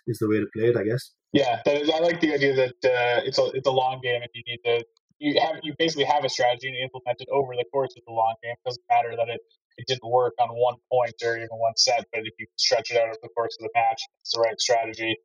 is 0.08 0.18
the 0.20 0.28
way 0.28 0.40
to 0.40 0.48
play 0.56 0.70
it, 0.70 0.78
I 0.78 0.84
guess. 0.84 1.12
Yeah, 1.34 1.62
I 1.68 2.00
like 2.00 2.22
the 2.22 2.34
idea 2.34 2.56
that 2.56 2.80
uh, 2.84 3.22
it's 3.26 3.38
a 3.38 3.46
it's 3.54 3.68
a 3.68 3.72
long 3.72 4.00
game, 4.02 4.22
and 4.22 4.32
you 4.34 4.44
need 4.48 4.60
to 4.66 4.86
you 5.20 5.40
have 5.42 5.60
you 5.64 5.74
basically 5.78 6.06
have 6.06 6.24
a 6.24 6.30
strategy 6.30 6.68
and 6.68 6.78
implement 6.78 7.22
it 7.22 7.28
over 7.32 7.54
the 7.56 7.66
course 7.72 7.94
of 7.98 8.04
the 8.06 8.14
long 8.14 8.36
game. 8.44 8.54
It 8.54 8.68
doesn't 8.68 8.84
matter 8.90 9.16
that 9.16 9.30
it 9.30 9.42
it 9.78 9.86
didn't 9.88 10.10
work 10.10 10.34
on 10.40 10.50
one 10.50 10.76
point 10.92 11.14
or 11.24 11.38
even 11.38 11.50
one 11.52 11.74
set, 11.78 12.06
but 12.12 12.22
if 12.26 12.34
you 12.40 12.46
stretch 12.58 12.92
it 12.92 12.98
out 12.98 13.08
over 13.08 13.18
the 13.22 13.30
course 13.30 13.56
of 13.60 13.64
the 13.64 13.70
match, 13.76 14.02
it's 14.22 14.34
the 14.34 14.42
right 14.42 14.60
strategy. 14.60 15.16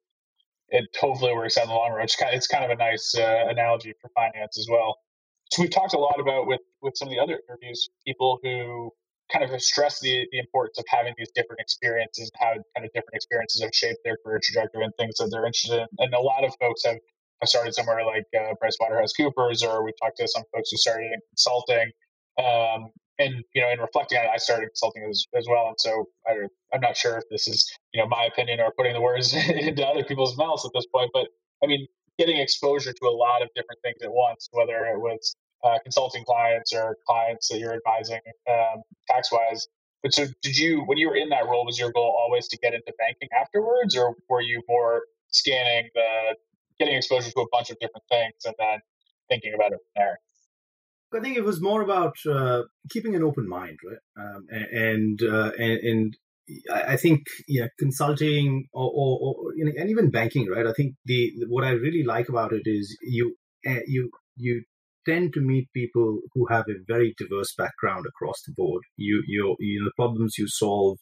It 0.68 0.88
hopefully 0.98 1.34
works 1.34 1.58
out 1.58 1.64
in 1.64 1.70
the 1.70 1.74
long 1.74 1.92
run. 1.92 2.04
It's 2.04 2.16
kind 2.16 2.32
of, 2.32 2.36
it's 2.36 2.46
kind 2.46 2.64
of 2.64 2.70
a 2.70 2.76
nice 2.76 3.14
uh, 3.16 3.44
analogy 3.48 3.92
for 4.00 4.10
finance 4.14 4.58
as 4.58 4.68
well. 4.70 4.96
So 5.50 5.60
we've 5.60 5.70
talked 5.70 5.92
a 5.92 5.98
lot 5.98 6.18
about 6.18 6.46
with 6.46 6.60
with 6.80 6.96
some 6.96 7.08
of 7.08 7.14
the 7.14 7.20
other 7.20 7.40
interviews, 7.48 7.90
people 8.06 8.40
who 8.42 8.90
kind 9.32 9.44
of 9.44 9.50
have 9.50 9.62
stressed 9.62 10.00
the, 10.00 10.26
the 10.32 10.38
importance 10.38 10.78
of 10.78 10.84
having 10.88 11.14
these 11.16 11.30
different 11.34 11.60
experiences, 11.60 12.30
how 12.38 12.52
kind 12.74 12.84
of 12.84 12.92
different 12.92 13.14
experiences 13.14 13.62
have 13.62 13.74
shaped 13.74 14.00
their 14.04 14.16
career 14.24 14.40
trajectory 14.42 14.84
and 14.84 14.92
things 14.98 15.16
that 15.16 15.28
they're 15.30 15.46
interested 15.46 15.80
in. 15.80 15.86
And 15.98 16.14
a 16.14 16.20
lot 16.20 16.44
of 16.44 16.54
folks 16.60 16.84
have, 16.84 16.98
have 17.40 17.48
started 17.48 17.74
somewhere 17.74 18.04
like 18.04 18.24
uh, 18.38 18.54
Price 18.56 18.76
Waterhouse 18.80 19.12
Coopers, 19.12 19.62
or 19.62 19.84
we've 19.84 19.94
talked 20.02 20.18
to 20.18 20.28
some 20.28 20.42
folks 20.54 20.70
who 20.70 20.76
started 20.76 21.12
in 21.12 21.20
consulting. 21.30 21.90
Um, 22.38 22.90
and 23.22 23.44
you 23.54 23.62
know, 23.62 23.70
in 23.70 23.78
reflecting 23.80 24.18
on 24.18 24.24
it, 24.26 24.30
I 24.34 24.36
started 24.36 24.66
consulting 24.66 25.04
as, 25.08 25.26
as 25.34 25.46
well. 25.48 25.68
And 25.68 25.76
so 25.78 26.08
I, 26.26 26.32
I'm 26.74 26.80
not 26.80 26.96
sure 26.96 27.16
if 27.18 27.24
this 27.30 27.46
is 27.48 27.70
you 27.92 28.00
know 28.00 28.08
my 28.08 28.24
opinion 28.24 28.60
or 28.60 28.72
putting 28.76 28.92
the 28.94 29.00
words 29.00 29.34
into 29.34 29.86
other 29.86 30.04
people's 30.04 30.36
mouths 30.36 30.64
at 30.64 30.72
this 30.74 30.86
point. 30.86 31.10
But 31.12 31.28
I 31.62 31.66
mean, 31.66 31.86
getting 32.18 32.36
exposure 32.36 32.92
to 32.92 33.06
a 33.06 33.14
lot 33.14 33.42
of 33.42 33.48
different 33.54 33.80
things 33.82 33.98
at 34.02 34.12
once, 34.12 34.48
whether 34.52 34.86
it 34.86 34.98
was 34.98 35.36
uh, 35.64 35.78
consulting 35.82 36.24
clients 36.24 36.72
or 36.72 36.96
clients 37.06 37.48
that 37.48 37.58
you're 37.58 37.74
advising 37.74 38.20
um, 38.50 38.82
tax 39.08 39.30
wise. 39.32 39.66
But 40.02 40.12
so, 40.12 40.26
did 40.42 40.58
you 40.58 40.82
when 40.86 40.98
you 40.98 41.08
were 41.08 41.16
in 41.16 41.28
that 41.30 41.46
role, 41.46 41.64
was 41.64 41.78
your 41.78 41.92
goal 41.92 42.16
always 42.18 42.48
to 42.48 42.58
get 42.58 42.74
into 42.74 42.92
banking 42.98 43.28
afterwards, 43.40 43.96
or 43.96 44.16
were 44.28 44.40
you 44.40 44.62
more 44.68 45.02
scanning 45.28 45.88
the 45.94 46.36
getting 46.78 46.96
exposure 46.96 47.30
to 47.30 47.40
a 47.40 47.46
bunch 47.52 47.70
of 47.70 47.78
different 47.78 48.04
things 48.10 48.34
and 48.44 48.54
then 48.58 48.80
thinking 49.28 49.54
about 49.54 49.72
it 49.72 49.78
from 49.78 49.92
there? 49.96 50.18
I 51.14 51.20
think 51.20 51.36
it 51.36 51.44
was 51.44 51.60
more 51.60 51.82
about 51.82 52.16
uh, 52.28 52.62
keeping 52.90 53.14
an 53.14 53.22
open 53.22 53.48
mind, 53.48 53.78
right? 53.84 54.24
Um, 54.24 54.46
and, 54.50 55.22
uh, 55.22 55.52
and, 55.58 55.78
and 55.80 56.16
I 56.72 56.96
think 56.96 57.22
yeah, 57.48 57.68
consulting 57.78 58.66
or, 58.72 58.90
or, 58.94 59.18
or 59.20 59.54
you 59.54 59.64
know, 59.64 59.72
and 59.76 59.90
even 59.90 60.10
banking, 60.10 60.48
right? 60.48 60.66
I 60.66 60.72
think 60.72 60.94
the 61.04 61.32
what 61.48 61.64
I 61.64 61.70
really 61.70 62.02
like 62.02 62.28
about 62.28 62.52
it 62.52 62.62
is 62.64 62.96
you 63.02 63.36
eh, 63.64 63.80
you 63.86 64.10
you 64.36 64.64
tend 65.06 65.32
to 65.34 65.40
meet 65.40 65.72
people 65.72 66.20
who 66.34 66.46
have 66.50 66.64
a 66.68 66.82
very 66.86 67.14
diverse 67.16 67.54
background 67.56 68.06
across 68.06 68.42
the 68.46 68.52
board. 68.56 68.82
You 68.96 69.22
you 69.26 69.56
you 69.60 69.80
know 69.80 69.86
the 69.86 69.92
problems 69.96 70.34
you 70.36 70.48
solve 70.48 70.98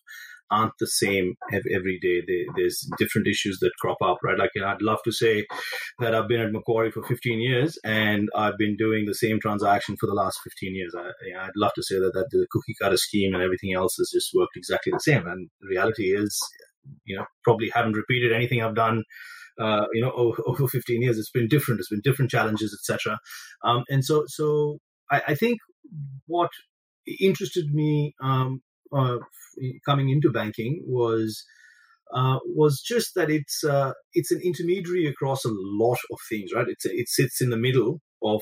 aren't 0.50 0.72
the 0.78 0.86
same 0.86 1.34
every 1.52 1.98
day. 2.00 2.22
They, 2.26 2.46
there's 2.56 2.88
different 2.98 3.26
issues 3.28 3.58
that 3.60 3.72
crop 3.78 3.98
up, 4.02 4.18
right? 4.22 4.38
Like, 4.38 4.50
I'd 4.62 4.82
love 4.82 4.98
to 5.04 5.12
say 5.12 5.46
that 5.98 6.14
I've 6.14 6.28
been 6.28 6.40
at 6.40 6.52
Macquarie 6.52 6.90
for 6.90 7.02
15 7.02 7.40
years 7.40 7.78
and 7.84 8.28
I've 8.34 8.58
been 8.58 8.76
doing 8.76 9.06
the 9.06 9.14
same 9.14 9.40
transaction 9.40 9.96
for 9.98 10.06
the 10.06 10.14
last 10.14 10.40
15 10.44 10.74
years. 10.74 10.94
I, 10.96 11.02
would 11.44 11.56
love 11.56 11.72
to 11.74 11.82
say 11.82 11.96
that, 11.96 12.12
that 12.14 12.26
the 12.30 12.46
cookie 12.50 12.74
cutter 12.80 12.96
scheme 12.96 13.34
and 13.34 13.42
everything 13.42 13.72
else 13.74 13.94
has 13.96 14.10
just 14.12 14.30
worked 14.34 14.56
exactly 14.56 14.92
the 14.92 15.00
same. 15.00 15.26
And 15.26 15.48
the 15.60 15.68
reality 15.68 16.14
is, 16.14 16.38
you 17.04 17.16
know, 17.16 17.26
probably 17.44 17.70
haven't 17.70 17.94
repeated 17.96 18.32
anything 18.32 18.62
I've 18.62 18.74
done. 18.74 19.04
Uh, 19.58 19.84
you 19.92 20.00
know, 20.00 20.12
over, 20.12 20.42
over 20.46 20.68
15 20.68 21.02
years, 21.02 21.18
it's 21.18 21.30
been 21.30 21.48
different. 21.48 21.80
It's 21.80 21.90
been 21.90 22.00
different 22.02 22.30
challenges, 22.30 22.74
etc. 22.74 23.18
Um, 23.62 23.84
and 23.90 24.04
so, 24.04 24.24
so 24.26 24.78
I, 25.10 25.22
I 25.28 25.34
think 25.34 25.58
what 26.26 26.50
interested 27.20 27.72
me 27.74 28.14
um, 28.22 28.62
uh, 28.92 29.18
coming 29.86 30.10
into 30.10 30.30
banking 30.30 30.82
was 30.86 31.44
uh, 32.14 32.38
was 32.44 32.80
just 32.80 33.14
that 33.14 33.30
it's 33.30 33.62
uh, 33.64 33.92
it's 34.14 34.32
an 34.32 34.40
intermediary 34.42 35.06
across 35.06 35.44
a 35.44 35.50
lot 35.52 35.98
of 36.10 36.18
things, 36.28 36.50
right? 36.54 36.66
It's 36.68 36.84
it 36.86 37.08
sits 37.08 37.40
in 37.40 37.50
the 37.50 37.56
middle 37.56 38.00
of 38.22 38.40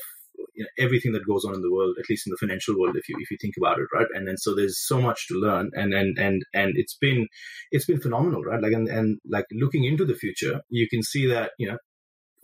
you 0.55 0.63
know, 0.63 0.85
everything 0.85 1.11
that 1.13 1.27
goes 1.27 1.45
on 1.45 1.53
in 1.53 1.61
the 1.61 1.71
world, 1.71 1.95
at 1.99 2.09
least 2.09 2.27
in 2.27 2.31
the 2.31 2.37
financial 2.37 2.77
world, 2.77 2.95
if 2.95 3.07
you 3.07 3.15
if 3.19 3.29
you 3.31 3.37
think 3.39 3.55
about 3.57 3.79
it, 3.79 3.87
right? 3.93 4.07
And 4.13 4.27
then 4.27 4.37
so 4.37 4.55
there's 4.55 4.79
so 4.85 5.01
much 5.01 5.27
to 5.27 5.35
learn, 5.35 5.71
and 5.73 5.93
and 5.93 6.17
and 6.17 6.41
and 6.53 6.73
it's 6.75 6.95
been 6.95 7.27
it's 7.71 7.85
been 7.85 8.01
phenomenal, 8.01 8.43
right? 8.43 8.61
Like 8.61 8.73
and 8.73 8.87
and 8.87 9.19
like 9.29 9.45
looking 9.51 9.85
into 9.85 10.05
the 10.05 10.15
future, 10.15 10.61
you 10.69 10.87
can 10.89 11.03
see 11.03 11.27
that 11.27 11.51
you 11.57 11.67
know 11.69 11.77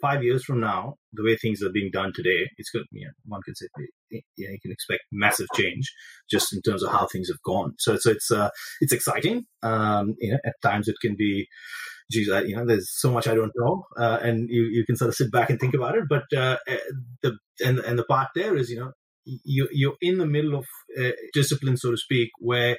five 0.01 0.23
years 0.23 0.43
from 0.43 0.59
now, 0.59 0.95
the 1.13 1.23
way 1.23 1.37
things 1.37 1.61
are 1.63 1.71
being 1.71 1.89
done 1.91 2.11
today, 2.13 2.49
it's 2.57 2.69
good. 2.69 2.85
You 2.91 3.07
know, 3.07 3.11
one 3.25 3.41
can 3.43 3.55
say, 3.55 3.67
yeah, 4.11 4.49
you 4.49 4.59
can 4.61 4.71
expect 4.71 5.03
massive 5.11 5.47
change 5.55 5.91
just 6.29 6.53
in 6.53 6.61
terms 6.61 6.83
of 6.83 6.91
how 6.91 7.07
things 7.07 7.29
have 7.29 7.41
gone. 7.45 7.73
So, 7.79 7.97
so 7.97 8.11
it's 8.11 8.31
uh, 8.31 8.49
it's 8.81 8.93
exciting. 8.93 9.45
Um, 9.63 10.15
you 10.19 10.31
know, 10.31 10.39
at 10.45 10.55
times 10.61 10.87
it 10.87 10.95
can 11.01 11.15
be, 11.17 11.47
geez, 12.11 12.29
I, 12.29 12.41
you 12.41 12.55
know, 12.55 12.65
there's 12.65 12.89
so 12.91 13.11
much 13.11 13.27
I 13.27 13.35
don't 13.35 13.53
know, 13.55 13.83
uh, 13.97 14.19
and 14.21 14.49
you, 14.49 14.63
you 14.63 14.85
can 14.85 14.95
sort 14.95 15.09
of 15.09 15.15
sit 15.15 15.31
back 15.31 15.49
and 15.49 15.59
think 15.59 15.73
about 15.73 15.95
it. 15.95 16.05
But 16.09 16.23
uh, 16.35 16.57
eh, 16.67 16.77
the 17.21 17.37
and 17.63 17.79
and 17.79 17.97
the 17.97 18.05
part 18.05 18.29
there 18.35 18.55
is, 18.55 18.69
you 18.69 18.79
know, 18.79 18.91
you 19.25 19.67
you're 19.71 19.97
in 20.01 20.17
the 20.17 20.27
middle 20.27 20.55
of 20.55 20.65
discipline, 21.33 21.77
so 21.77 21.91
to 21.91 21.97
speak, 21.97 22.29
where 22.39 22.77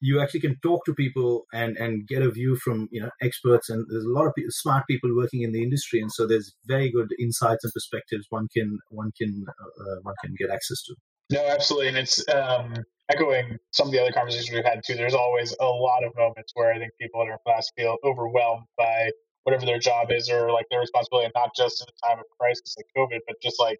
you 0.00 0.20
actually 0.20 0.40
can 0.40 0.56
talk 0.62 0.84
to 0.84 0.94
people 0.94 1.44
and 1.52 1.76
and 1.76 2.06
get 2.06 2.22
a 2.22 2.30
view 2.30 2.56
from 2.56 2.88
you 2.90 3.00
know 3.00 3.10
experts. 3.22 3.68
And 3.68 3.86
there's 3.88 4.04
a 4.04 4.08
lot 4.08 4.26
of 4.26 4.34
smart 4.48 4.84
people 4.88 5.14
working 5.14 5.42
in 5.42 5.52
the 5.52 5.62
industry. 5.62 6.00
And 6.00 6.12
so 6.12 6.26
there's 6.26 6.54
very 6.66 6.90
good 6.90 7.08
insights 7.18 7.64
and 7.64 7.72
perspectives 7.72 8.26
one 8.30 8.48
can 8.54 8.78
one 8.90 9.10
can 9.20 9.44
uh, 9.48 9.82
uh, 9.82 9.96
one 10.02 10.14
can 10.24 10.34
get 10.38 10.50
access 10.50 10.82
to. 10.84 10.94
No 11.32 11.46
absolutely. 11.48 11.88
And 11.88 11.96
it's 11.98 12.26
um, 12.28 12.74
echoing 13.10 13.58
some 13.72 13.88
of 13.88 13.92
the 13.92 14.00
other 14.00 14.12
conversations 14.12 14.50
we've 14.50 14.64
had 14.64 14.82
too 14.84 14.94
there's 14.94 15.14
always 15.14 15.54
a 15.60 15.64
lot 15.64 16.02
of 16.04 16.12
moments 16.16 16.52
where 16.54 16.72
i 16.72 16.78
think 16.78 16.90
people 17.00 17.22
in 17.22 17.28
our 17.28 17.38
class 17.46 17.68
feel 17.76 17.96
overwhelmed 18.04 18.64
by 18.76 19.10
whatever 19.44 19.64
their 19.64 19.78
job 19.78 20.10
is 20.10 20.28
or 20.28 20.50
like 20.50 20.66
their 20.70 20.80
responsibility 20.80 21.24
and 21.24 21.32
not 21.36 21.50
just 21.56 21.80
in 21.80 21.86
a 21.86 22.08
time 22.08 22.18
of 22.18 22.24
crisis 22.38 22.74
like 22.76 22.86
covid 22.96 23.20
but 23.26 23.36
just 23.42 23.60
like 23.60 23.78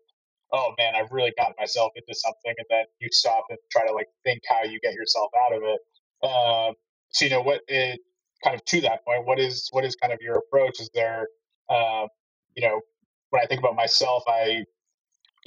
oh 0.52 0.72
man 0.78 0.94
i've 0.94 1.10
really 1.10 1.32
gotten 1.36 1.54
myself 1.58 1.90
into 1.96 2.14
something. 2.14 2.54
And 2.56 2.66
then 2.70 2.84
you 3.00 3.08
stop 3.10 3.44
and 3.50 3.58
try 3.72 3.86
to 3.86 3.92
like 3.92 4.06
think 4.24 4.42
how 4.48 4.62
you 4.62 4.78
get 4.80 4.94
yourself 4.94 5.30
out 5.44 5.56
of 5.56 5.62
it 5.64 5.80
uh, 6.22 6.72
so 7.10 7.24
you 7.24 7.30
know 7.30 7.42
what 7.42 7.62
it 7.68 8.00
kind 8.44 8.54
of 8.56 8.64
to 8.66 8.80
that 8.82 9.04
point, 9.06 9.26
what 9.26 9.38
is 9.40 9.68
what 9.72 9.84
is 9.84 9.96
kind 9.96 10.12
of 10.12 10.20
your 10.22 10.36
approach? 10.36 10.80
Is 10.80 10.90
there, 10.94 11.28
uh, 11.70 12.06
you 12.56 12.66
know, 12.66 12.80
when 13.30 13.42
I 13.42 13.46
think 13.46 13.60
about 13.60 13.76
myself, 13.76 14.24
I 14.28 14.64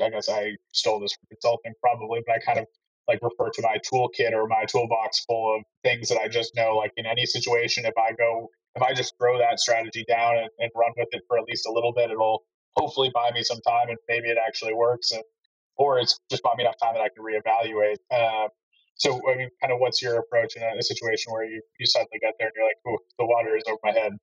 I 0.01 0.09
guess 0.09 0.29
I 0.29 0.55
stole 0.73 0.99
this 0.99 1.13
from 1.13 1.27
consulting 1.29 1.73
probably, 1.81 2.21
but 2.27 2.35
I 2.35 2.39
kind 2.39 2.59
of 2.59 2.65
like 3.07 3.19
refer 3.21 3.49
to 3.51 3.61
my 3.63 3.77
toolkit 3.91 4.33
or 4.33 4.47
my 4.47 4.65
toolbox 4.65 5.25
full 5.25 5.57
of 5.57 5.63
things 5.83 6.09
that 6.09 6.19
I 6.19 6.27
just 6.27 6.55
know. 6.55 6.75
Like 6.77 6.91
in 6.97 7.05
any 7.05 7.25
situation, 7.25 7.85
if 7.85 7.93
I 7.97 8.13
go, 8.13 8.49
if 8.75 8.81
I 8.83 8.93
just 8.93 9.13
throw 9.19 9.37
that 9.39 9.59
strategy 9.59 10.05
down 10.09 10.37
and, 10.37 10.49
and 10.59 10.71
run 10.75 10.91
with 10.97 11.09
it 11.11 11.23
for 11.27 11.37
at 11.39 11.45
least 11.45 11.67
a 11.67 11.71
little 11.71 11.93
bit, 11.93 12.11
it'll 12.11 12.43
hopefully 12.77 13.11
buy 13.13 13.31
me 13.33 13.43
some 13.43 13.61
time 13.61 13.89
and 13.89 13.97
maybe 14.09 14.29
it 14.29 14.37
actually 14.45 14.73
works. 14.73 15.11
And, 15.11 15.23
or 15.77 15.99
it's 15.99 16.19
just 16.31 16.43
bought 16.43 16.57
me 16.57 16.63
enough 16.65 16.77
time 16.81 16.95
that 16.95 17.01
I 17.03 17.09
can 17.09 17.23
reevaluate. 17.23 17.97
Uh, 18.11 18.49
so, 18.99 19.19
I 19.31 19.37
mean, 19.37 19.49
kind 19.61 19.73
of 19.73 19.79
what's 19.79 20.01
your 20.01 20.19
approach 20.19 20.55
in 20.55 20.63
a, 20.63 20.83
situation 20.83 21.31
where 21.31 21.45
you, 21.45 21.61
you 21.79 21.85
suddenly 21.85 22.19
get 22.21 22.33
there 22.37 22.47
and 22.47 22.53
you're 22.55 22.65
like, 22.65 22.75
oh, 22.85 22.97
the 23.17 23.25
water 23.25 23.55
is 23.55 23.63
over 23.67 23.79
my 23.83 23.91
head? 23.91 24.13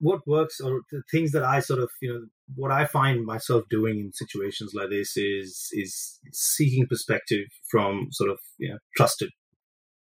What 0.00 0.26
works 0.26 0.60
or 0.60 0.82
the 0.90 1.02
things 1.10 1.32
that 1.32 1.44
I 1.44 1.60
sort 1.60 1.80
of, 1.80 1.90
you 2.02 2.12
know, 2.12 2.20
what 2.54 2.70
I 2.70 2.84
find 2.84 3.24
myself 3.24 3.64
doing 3.70 3.98
in 3.98 4.12
situations 4.12 4.72
like 4.74 4.90
this 4.90 5.16
is 5.16 5.68
is 5.72 6.20
seeking 6.32 6.86
perspective 6.86 7.46
from 7.70 8.08
sort 8.12 8.30
of 8.30 8.38
you 8.58 8.70
know 8.70 8.78
trusted 8.96 9.30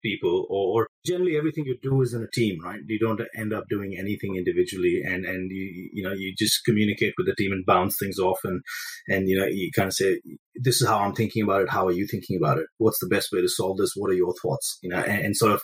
people 0.03 0.47
or, 0.51 0.89
generally 1.07 1.37
everything 1.37 1.65
you 1.65 1.79
do 1.81 2.03
is 2.03 2.13
in 2.13 2.23
a 2.23 2.31
team 2.33 2.59
right? 2.65 2.81
You 2.89 2.99
don't 2.99 3.21
end 3.37 3.53
up 3.53 3.69
doing 3.71 3.97
anything 3.97 4.35
individually 4.35 5.03
and 5.07 5.25
and 5.25 5.51
you 5.53 5.91
you 5.93 6.03
know 6.03 6.13
you 6.13 6.35
just 6.37 6.65
communicate 6.65 7.15
with 7.17 7.29
the 7.29 7.35
team 7.37 7.53
and 7.53 7.65
bounce 7.65 7.97
things 7.97 8.19
off 8.19 8.41
and 8.43 8.61
and 9.07 9.29
you 9.29 9.39
know 9.39 9.47
you 9.47 9.71
kind 9.73 9.87
of 9.87 9.95
say 9.95 10.21
this 10.57 10.81
is 10.81 10.89
how 10.89 10.99
i'm 10.99 11.15
thinking 11.15 11.45
about 11.45 11.63
it. 11.63 11.71
How 11.71 11.87
are 11.87 11.93
you 11.93 12.09
thinking 12.11 12.37
about 12.37 12.59
it? 12.59 12.67
What's 12.79 12.99
the 12.99 13.07
best 13.07 13.29
way 13.33 13.41
to 13.41 13.49
solve 13.49 13.77
this? 13.79 13.93
What 13.95 14.11
are 14.11 14.15
your 14.15 14.35
thoughts? 14.43 14.79
You 14.83 14.91
know 14.91 14.99
and, 14.99 15.27
and 15.27 15.37
sort 15.37 15.53
of 15.53 15.63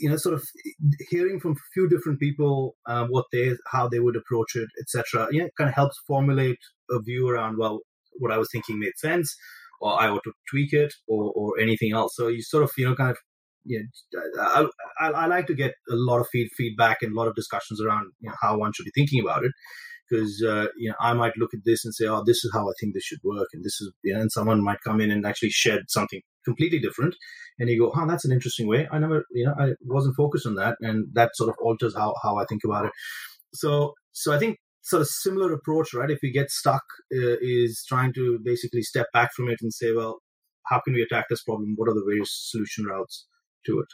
you 0.00 0.08
know 0.08 0.16
sort 0.16 0.36
of 0.36 0.42
hearing 1.10 1.38
from 1.38 1.52
a 1.52 1.68
few 1.74 1.86
different 1.86 2.18
people 2.18 2.76
um, 2.86 3.08
what 3.08 3.26
they 3.30 3.52
how 3.70 3.88
they 3.88 4.00
would 4.00 4.16
approach 4.16 4.56
it 4.56 4.68
etc 4.80 5.28
you 5.30 5.42
know 5.42 5.50
kind 5.58 5.68
of 5.68 5.74
helps 5.74 6.00
formulate 6.06 6.58
a 6.90 6.98
view 7.02 7.28
around 7.28 7.58
well 7.58 7.80
what 8.18 8.30
i 8.30 8.38
was 8.38 8.48
thinking 8.52 8.78
made 8.78 8.96
sense 8.96 9.34
or 9.82 10.00
I 10.00 10.08
ought 10.08 10.22
to 10.24 10.32
tweak 10.48 10.72
it 10.72 10.94
or, 11.08 11.32
or 11.34 11.58
anything 11.60 11.92
else. 11.92 12.14
So 12.14 12.28
you 12.28 12.40
sort 12.40 12.62
of, 12.62 12.70
you 12.78 12.88
know, 12.88 12.94
kind 12.94 13.10
of 13.10 13.18
you 13.64 13.84
know, 14.12 14.42
I, 14.42 14.66
I, 15.00 15.10
I, 15.10 15.26
like 15.26 15.46
to 15.46 15.54
get 15.54 15.72
a 15.90 15.94
lot 15.94 16.20
of 16.20 16.28
feed, 16.28 16.48
feedback 16.56 16.98
and 17.02 17.12
a 17.12 17.18
lot 17.18 17.28
of 17.28 17.34
discussions 17.34 17.80
around 17.80 18.12
you 18.20 18.28
know, 18.28 18.34
how 18.40 18.58
one 18.58 18.72
should 18.72 18.84
be 18.84 18.92
thinking 18.94 19.20
about 19.20 19.44
it. 19.44 19.52
Because 20.10 20.44
uh, 20.46 20.66
you 20.76 20.90
know, 20.90 20.96
I 21.00 21.14
might 21.14 21.36
look 21.38 21.54
at 21.54 21.60
this 21.64 21.84
and 21.84 21.94
say, 21.94 22.06
"Oh, 22.06 22.22
this 22.26 22.44
is 22.44 22.50
how 22.52 22.68
I 22.68 22.72
think 22.78 22.92
this 22.92 23.04
should 23.04 23.20
work," 23.24 23.48
and 23.54 23.64
this 23.64 23.80
is, 23.80 23.92
you 24.04 24.12
know, 24.12 24.20
and 24.20 24.30
someone 24.30 24.62
might 24.62 24.82
come 24.84 25.00
in 25.00 25.10
and 25.10 25.24
actually 25.24 25.50
shed 25.50 25.82
something 25.88 26.20
completely 26.44 26.80
different, 26.80 27.14
and 27.58 27.70
you 27.70 27.78
go, 27.78 27.92
"Oh, 27.96 28.06
that's 28.06 28.24
an 28.24 28.32
interesting 28.32 28.68
way." 28.68 28.86
I 28.92 28.98
never, 28.98 29.24
you 29.30 29.46
know, 29.46 29.54
I 29.58 29.70
wasn't 29.86 30.16
focused 30.16 30.46
on 30.46 30.56
that, 30.56 30.76
and 30.80 31.06
that 31.14 31.30
sort 31.34 31.48
of 31.48 31.56
alters 31.62 31.94
how 31.96 32.14
how 32.22 32.36
I 32.36 32.44
think 32.44 32.60
about 32.62 32.84
it. 32.84 32.92
So, 33.54 33.94
so 34.12 34.34
I 34.34 34.38
think 34.38 34.58
sort 34.82 35.02
of 35.02 35.08
similar 35.08 35.52
approach, 35.52 35.94
right? 35.94 36.10
If 36.10 36.18
we 36.22 36.32
get 36.32 36.50
stuck, 36.50 36.82
uh, 37.14 37.38
is 37.40 37.84
trying 37.88 38.12
to 38.14 38.38
basically 38.44 38.82
step 38.82 39.06
back 39.14 39.30
from 39.34 39.48
it 39.48 39.60
and 39.62 39.72
say, 39.72 39.92
"Well, 39.92 40.18
how 40.66 40.80
can 40.80 40.92
we 40.92 41.02
attack 41.02 41.26
this 41.30 41.42
problem? 41.42 41.74
What 41.76 41.88
are 41.88 41.94
the 41.94 42.04
various 42.06 42.30
solution 42.50 42.84
routes?" 42.84 43.26
To 43.66 43.80
it. 43.80 43.88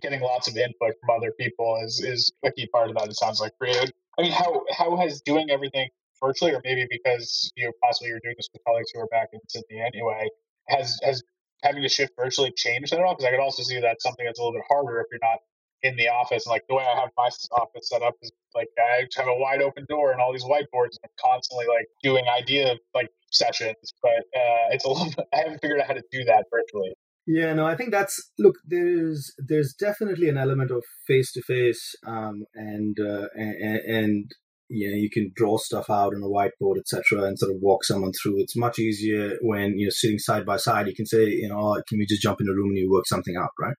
Getting 0.00 0.20
lots 0.20 0.48
of 0.48 0.56
input 0.56 0.94
from 1.00 1.16
other 1.16 1.32
people 1.38 1.80
is 1.84 2.00
is 2.00 2.32
a 2.44 2.52
key 2.52 2.66
part 2.66 2.88
of 2.88 2.96
that. 2.96 3.08
It 3.08 3.16
sounds 3.16 3.40
like 3.40 3.52
for 3.58 3.66
you. 3.66 3.82
I 4.18 4.22
mean, 4.22 4.32
how 4.32 4.62
how 4.76 4.96
has 4.96 5.20
doing 5.22 5.50
everything 5.50 5.88
virtually, 6.22 6.52
or 6.52 6.60
maybe 6.64 6.86
because 6.90 7.52
you 7.56 7.64
know 7.66 7.72
possibly 7.82 8.08
you're 8.08 8.20
doing 8.20 8.34
this 8.36 8.48
with 8.52 8.62
colleagues 8.64 8.90
who 8.94 9.00
are 9.00 9.06
back 9.06 9.28
in 9.32 9.40
Sydney 9.48 9.80
anyway, 9.80 10.28
has 10.68 10.98
has 11.02 11.22
having 11.62 11.82
to 11.82 11.88
shift 11.88 12.12
virtually 12.16 12.52
changed 12.52 12.92
at 12.92 13.00
all? 13.00 13.14
Because 13.14 13.24
I 13.24 13.30
could 13.30 13.40
also 13.40 13.62
see 13.62 13.80
that's 13.80 14.02
something 14.02 14.24
that's 14.24 14.38
a 14.38 14.42
little 14.42 14.58
bit 14.58 14.64
harder 14.68 15.00
if 15.00 15.06
you're 15.10 15.20
not 15.22 15.38
in 15.82 15.96
the 15.96 16.08
office. 16.08 16.46
Like 16.46 16.64
the 16.68 16.74
way 16.74 16.84
I 16.84 17.00
have 17.00 17.10
my 17.16 17.30
office 17.52 17.88
set 17.88 18.02
up 18.02 18.14
is 18.22 18.32
like 18.54 18.68
I 18.78 19.06
have 19.16 19.28
a 19.28 19.38
wide 19.38 19.62
open 19.62 19.86
door 19.88 20.12
and 20.12 20.20
all 20.20 20.32
these 20.32 20.44
whiteboards, 20.44 20.96
and 20.96 21.04
I'm 21.04 21.10
constantly 21.20 21.66
like 21.66 21.86
doing 22.02 22.24
idea 22.28 22.76
like 22.94 23.08
sessions. 23.30 23.76
But 24.02 24.24
uh, 24.36 24.72
it's 24.72 24.84
a 24.84 24.88
little. 24.88 25.06
Bit, 25.06 25.26
I 25.32 25.38
haven't 25.38 25.60
figured 25.60 25.80
out 25.80 25.86
how 25.86 25.94
to 25.94 26.02
do 26.10 26.24
that 26.24 26.46
virtually. 26.50 26.94
Yeah, 27.30 27.52
no, 27.52 27.66
I 27.66 27.76
think 27.76 27.90
that's 27.90 28.30
look. 28.38 28.54
There's 28.66 29.34
there's 29.36 29.74
definitely 29.78 30.30
an 30.30 30.38
element 30.38 30.70
of 30.70 30.82
face 31.06 31.30
to 31.32 31.42
face, 31.42 31.94
and 32.02 32.96
uh, 32.98 33.26
and, 33.36 34.32
you 34.70 34.90
know 34.90 34.96
you 34.96 35.10
can 35.10 35.32
draw 35.36 35.58
stuff 35.58 35.90
out 35.90 36.14
on 36.14 36.22
a 36.22 36.26
whiteboard, 36.26 36.78
etc., 36.78 37.24
and 37.24 37.38
sort 37.38 37.52
of 37.52 37.58
walk 37.60 37.84
someone 37.84 38.12
through. 38.12 38.40
It's 38.40 38.56
much 38.56 38.78
easier 38.78 39.36
when 39.42 39.74
you're 39.76 39.90
sitting 39.90 40.18
side 40.18 40.46
by 40.46 40.56
side. 40.56 40.86
You 40.86 40.94
can 40.94 41.04
say, 41.04 41.26
you 41.26 41.50
know, 41.50 41.58
oh, 41.58 41.82
can 41.86 41.98
we 41.98 42.06
just 42.06 42.22
jump 42.22 42.40
in 42.40 42.48
a 42.48 42.52
room 42.52 42.70
and 42.70 42.78
you 42.78 42.90
work 42.90 43.06
something 43.06 43.36
out, 43.36 43.50
right? 43.60 43.76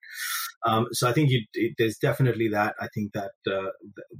Um, 0.68 0.86
so 0.92 1.10
I 1.10 1.14
think 1.14 1.32
you, 1.32 1.42
it, 1.54 1.74
there's 1.80 1.98
definitely 1.98 2.50
that. 2.50 2.76
I 2.80 2.88
think 2.94 3.14
that 3.14 3.32
uh, 3.52 3.72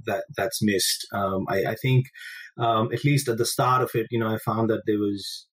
that 0.06 0.24
that's 0.36 0.58
missed. 0.60 1.06
Um, 1.14 1.44
I, 1.48 1.66
I, 1.66 1.74
think 1.80 2.06
um, 2.58 2.88
at 2.92 3.04
least 3.04 3.28
at 3.28 3.38
the 3.38 3.46
start 3.46 3.82
of 3.82 3.90
it, 3.94 4.08
you 4.10 4.18
know, 4.18 4.34
I 4.34 4.38
found 4.38 4.70
that 4.70 4.82
there 4.88 4.98
was 4.98 5.46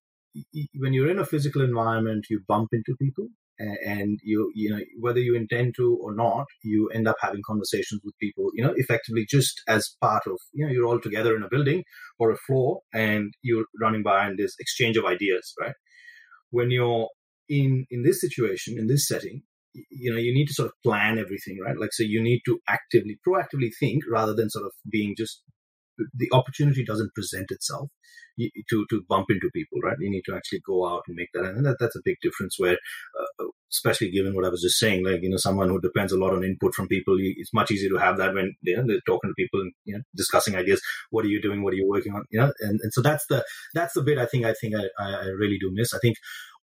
when 0.76 0.94
you're 0.94 1.12
in 1.12 1.20
a 1.20 1.26
physical 1.28 1.62
environment, 1.62 2.26
you 2.32 2.42
bump 2.48 2.70
into 2.74 2.96
people 3.00 3.28
and 3.60 4.20
you 4.24 4.52
you 4.54 4.70
know 4.70 4.80
whether 5.00 5.20
you 5.20 5.36
intend 5.36 5.74
to 5.76 5.98
or 6.02 6.14
not 6.14 6.46
you 6.64 6.90
end 6.90 7.08
up 7.08 7.16
having 7.22 7.42
conversations 7.46 8.02
with 8.04 8.18
people 8.20 8.50
you 8.54 8.64
know 8.64 8.74
effectively 8.76 9.26
just 9.30 9.62
as 9.68 9.96
part 10.02 10.24
of 10.28 10.38
you 10.54 10.66
know 10.66 10.72
you're 10.72 10.86
all 10.86 11.00
together 11.00 11.36
in 11.36 11.44
a 11.44 11.50
building 11.50 11.84
or 12.20 12.32
a 12.32 12.38
floor 12.46 12.82
and 12.94 13.34
you're 13.42 13.66
running 13.82 14.04
by 14.04 14.26
and 14.26 14.38
there's 14.38 14.56
exchange 14.60 14.98
of 14.98 15.06
ideas 15.06 15.54
right? 15.60 15.74
When 16.52 16.72
you're 16.72 17.10
in 17.50 17.86
in 17.90 18.04
this 18.04 18.22
situation 18.22 18.78
in 18.78 18.88
this 18.88 19.08
setting 19.08 19.42
you 19.74 20.12
know 20.12 20.20
you 20.20 20.34
need 20.34 20.48
to 20.48 20.54
sort 20.54 20.68
of 20.68 20.74
plan 20.84 21.18
everything 21.18 21.58
right? 21.64 21.78
Like 21.80 21.94
so 21.94 22.04
you 22.04 22.22
need 22.22 22.42
to 22.46 22.60
actively 22.68 23.18
proactively 23.28 23.72
think 23.80 24.04
rather 24.12 24.34
than 24.34 24.50
sort 24.50 24.66
of 24.66 24.72
being 24.90 25.16
just 25.18 25.42
the 25.98 26.30
opportunity 26.32 26.84
doesn't 26.84 27.16
present 27.16 27.50
itself 27.50 27.90
to 28.38 28.86
to 28.90 29.04
bump 29.08 29.28
into 29.30 29.50
people, 29.54 29.80
right? 29.84 29.98
You 30.00 30.10
need 30.10 30.24
to 30.26 30.36
actually 30.36 30.62
go 30.66 30.88
out 30.88 31.04
and 31.08 31.16
make 31.16 31.30
that, 31.34 31.46
and 31.46 31.66
that, 31.66 31.78
that's 31.80 31.96
a 31.96 32.02
big 32.04 32.18
difference. 32.22 32.56
Where, 32.58 32.78
uh, 33.20 33.46
especially 33.72 34.12
given 34.12 34.36
what 34.36 34.46
I 34.46 34.50
was 34.50 34.62
just 34.62 34.80
saying, 34.80 35.06
like 35.06 35.22
you 35.22 35.30
know, 35.30 35.38
someone 35.38 35.70
who 35.70 35.82
depends 35.82 36.12
a 36.12 36.18
lot 36.18 36.34
on 36.34 36.44
input 36.44 36.74
from 36.74 36.88
people, 36.88 37.18
it's 37.20 37.54
much 37.54 37.72
easier 37.72 37.90
to 37.90 37.98
have 37.98 38.18
that 38.18 38.34
when 38.34 38.54
you 38.62 38.78
know, 38.78 38.84
they're 38.88 39.00
talking 39.06 39.30
to 39.30 39.36
people 39.36 39.62
and 39.62 39.72
you 39.86 39.96
know, 39.96 40.02
discussing 40.16 40.56
ideas. 40.56 40.82
What 41.10 41.26
are 41.26 41.30
you 41.30 41.42
doing? 41.42 41.64
What 41.64 41.74
are 41.74 41.78
you 41.78 41.88
working 41.88 42.14
on? 42.14 42.24
You 42.30 42.42
know, 42.42 42.52
and, 42.62 42.80
and 42.82 42.94
so 42.94 43.02
that's 43.02 43.26
the 43.28 43.44
that's 43.74 43.94
the 43.94 44.04
bit 44.04 44.18
I 44.18 44.26
think 44.26 44.46
I 44.46 44.54
think 44.54 44.76
I, 44.76 45.04
I 45.04 45.26
really 45.38 45.58
do 45.60 45.72
miss. 45.74 45.94
I 45.94 46.00
think 46.00 46.18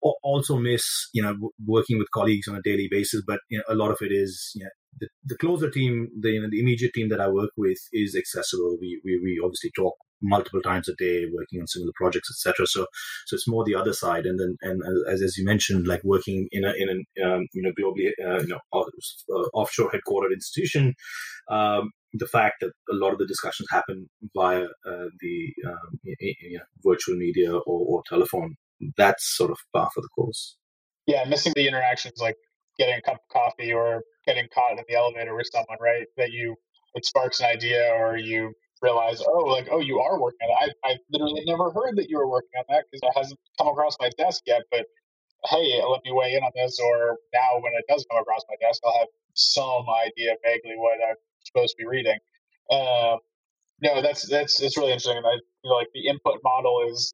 also 0.02 0.58
miss 0.58 1.10
you 1.14 1.22
know 1.22 1.36
working 1.66 1.98
with 1.98 2.12
colleagues 2.12 2.48
on 2.48 2.56
a 2.56 2.62
daily 2.62 2.88
basis 2.90 3.22
but 3.28 3.40
you 3.50 3.58
know, 3.58 3.64
a 3.68 3.76
lot 3.76 3.92
of 3.92 3.98
it 4.02 4.12
is 4.12 4.52
you 4.56 4.64
know, 4.64 4.70
the, 5.00 5.08
the 5.26 5.38
closer 5.38 5.70
team 5.70 6.08
the, 6.22 6.30
you 6.30 6.42
know, 6.42 6.48
the 6.50 6.60
immediate 6.60 6.94
team 6.94 7.10
that 7.10 7.20
i 7.20 7.28
work 7.28 7.52
with 7.58 7.78
is 7.92 8.16
accessible 8.16 8.78
we, 8.80 9.02
we, 9.04 9.20
we 9.22 9.42
obviously 9.44 9.72
talk 9.76 9.96
multiple 10.22 10.62
times 10.62 10.88
a 10.90 10.96
day 10.96 11.26
working 11.34 11.62
on 11.62 11.68
similar 11.68 11.92
projects 11.96 12.30
etc 12.32 12.66
so 12.68 12.86
so 13.26 13.36
it's 13.36 13.48
more 13.48 13.64
the 13.66 13.76
other 13.76 13.94
side 13.94 14.26
and 14.26 14.40
then 14.40 14.56
and 14.62 14.82
as, 15.08 15.22
as 15.22 15.38
you 15.38 15.46
mentioned 15.46 15.88
like 15.88 16.04
working 16.04 16.48
in 16.52 16.66
a 16.66 16.74
in 16.78 16.90
a 16.90 17.26
um, 17.26 17.48
you 17.54 17.62
know 17.62 17.72
globally 17.80 18.10
uh, 18.26 18.42
you 18.42 18.48
know 18.48 18.60
uh, 18.74 19.48
offshore 19.54 19.92
headquartered 19.92 20.34
institution 20.34 20.94
um, 21.50 21.92
the 22.14 22.28
fact 22.28 22.56
that 22.62 22.72
a 22.90 22.96
lot 22.96 23.14
of 23.14 23.20
the 23.20 23.28
discussions 23.28 23.68
happen 23.72 24.10
via 24.36 24.64
uh, 24.64 25.06
the 25.20 25.54
um, 25.68 26.00
you 26.04 26.58
know, 26.58 26.64
virtual 26.84 27.16
media 27.16 27.54
or, 27.54 27.62
or 27.66 28.04
telephone 28.08 28.56
that's 28.98 29.36
sort 29.36 29.52
of 29.52 29.58
par 29.74 29.90
for 29.94 30.02
the 30.02 30.10
course. 30.10 30.58
Yeah, 31.06 31.26
missing 31.26 31.54
the 31.56 31.68
interactions 31.68 32.20
like 32.20 32.36
getting 32.78 32.96
a 32.96 33.02
cup 33.02 33.16
of 33.16 33.28
coffee 33.32 33.74
or 33.74 34.02
getting 34.26 34.48
caught 34.54 34.72
in 34.72 34.84
the 34.88 34.96
elevator 34.96 35.36
with 35.36 35.50
someone, 35.52 35.78
right? 35.82 36.06
That 36.18 36.32
you 36.32 36.56
it 36.96 37.06
sparks 37.06 37.40
an 37.40 37.48
idea 37.48 37.92
or 37.92 38.18
you 38.18 38.54
realize, 38.82 39.22
oh, 39.28 39.46
like, 39.46 39.68
oh, 39.72 39.80
you 39.80 40.00
are 40.00 40.20
working 40.20 40.48
on 40.48 40.70
it. 40.70 40.76
I, 40.84 40.92
I 40.92 40.98
literally 41.12 41.44
never 41.46 41.72
heard 41.72 41.98
that 41.98 42.10
you 42.10 42.18
were 42.18 42.30
working 42.30 42.58
on 42.58 42.66
that 42.70 42.86
because 42.92 43.02
it 43.04 43.18
hasn't 43.18 43.40
come 43.58 43.68
across 43.68 43.96
my 44.00 44.10
desk 44.18 44.44
yet. 44.46 44.62
But 44.72 44.86
hey, 45.46 45.82
let 45.88 46.02
me 46.06 46.12
weigh 46.12 46.36
in 46.36 46.44
on 46.44 46.52
this. 46.56 46.80
Or 46.80 47.18
now, 47.34 47.60
when 47.60 47.74
it 47.74 47.86
does 47.90 48.06
come 48.10 48.22
across 48.22 48.44
my 48.50 48.56
desk, 48.66 48.82
I'll 48.86 48.98
have 49.00 49.08
some 49.34 49.86
idea 50.06 50.36
vaguely 50.44 50.76
what 50.78 50.98
I'm 51.08 51.16
supposed 51.44 51.76
to 51.78 51.84
be 51.84 51.88
reading. 51.88 52.18
Uh, 52.70 53.18
no, 53.82 54.02
that's 54.02 54.28
that's 54.30 54.60
that's 54.60 54.78
really 54.78 54.92
interesting. 54.92 55.18
I 55.18 55.40
feel 55.62 55.76
like 55.76 55.88
the 55.94 56.08
input 56.08 56.40
model 56.44 56.86
is 56.90 57.14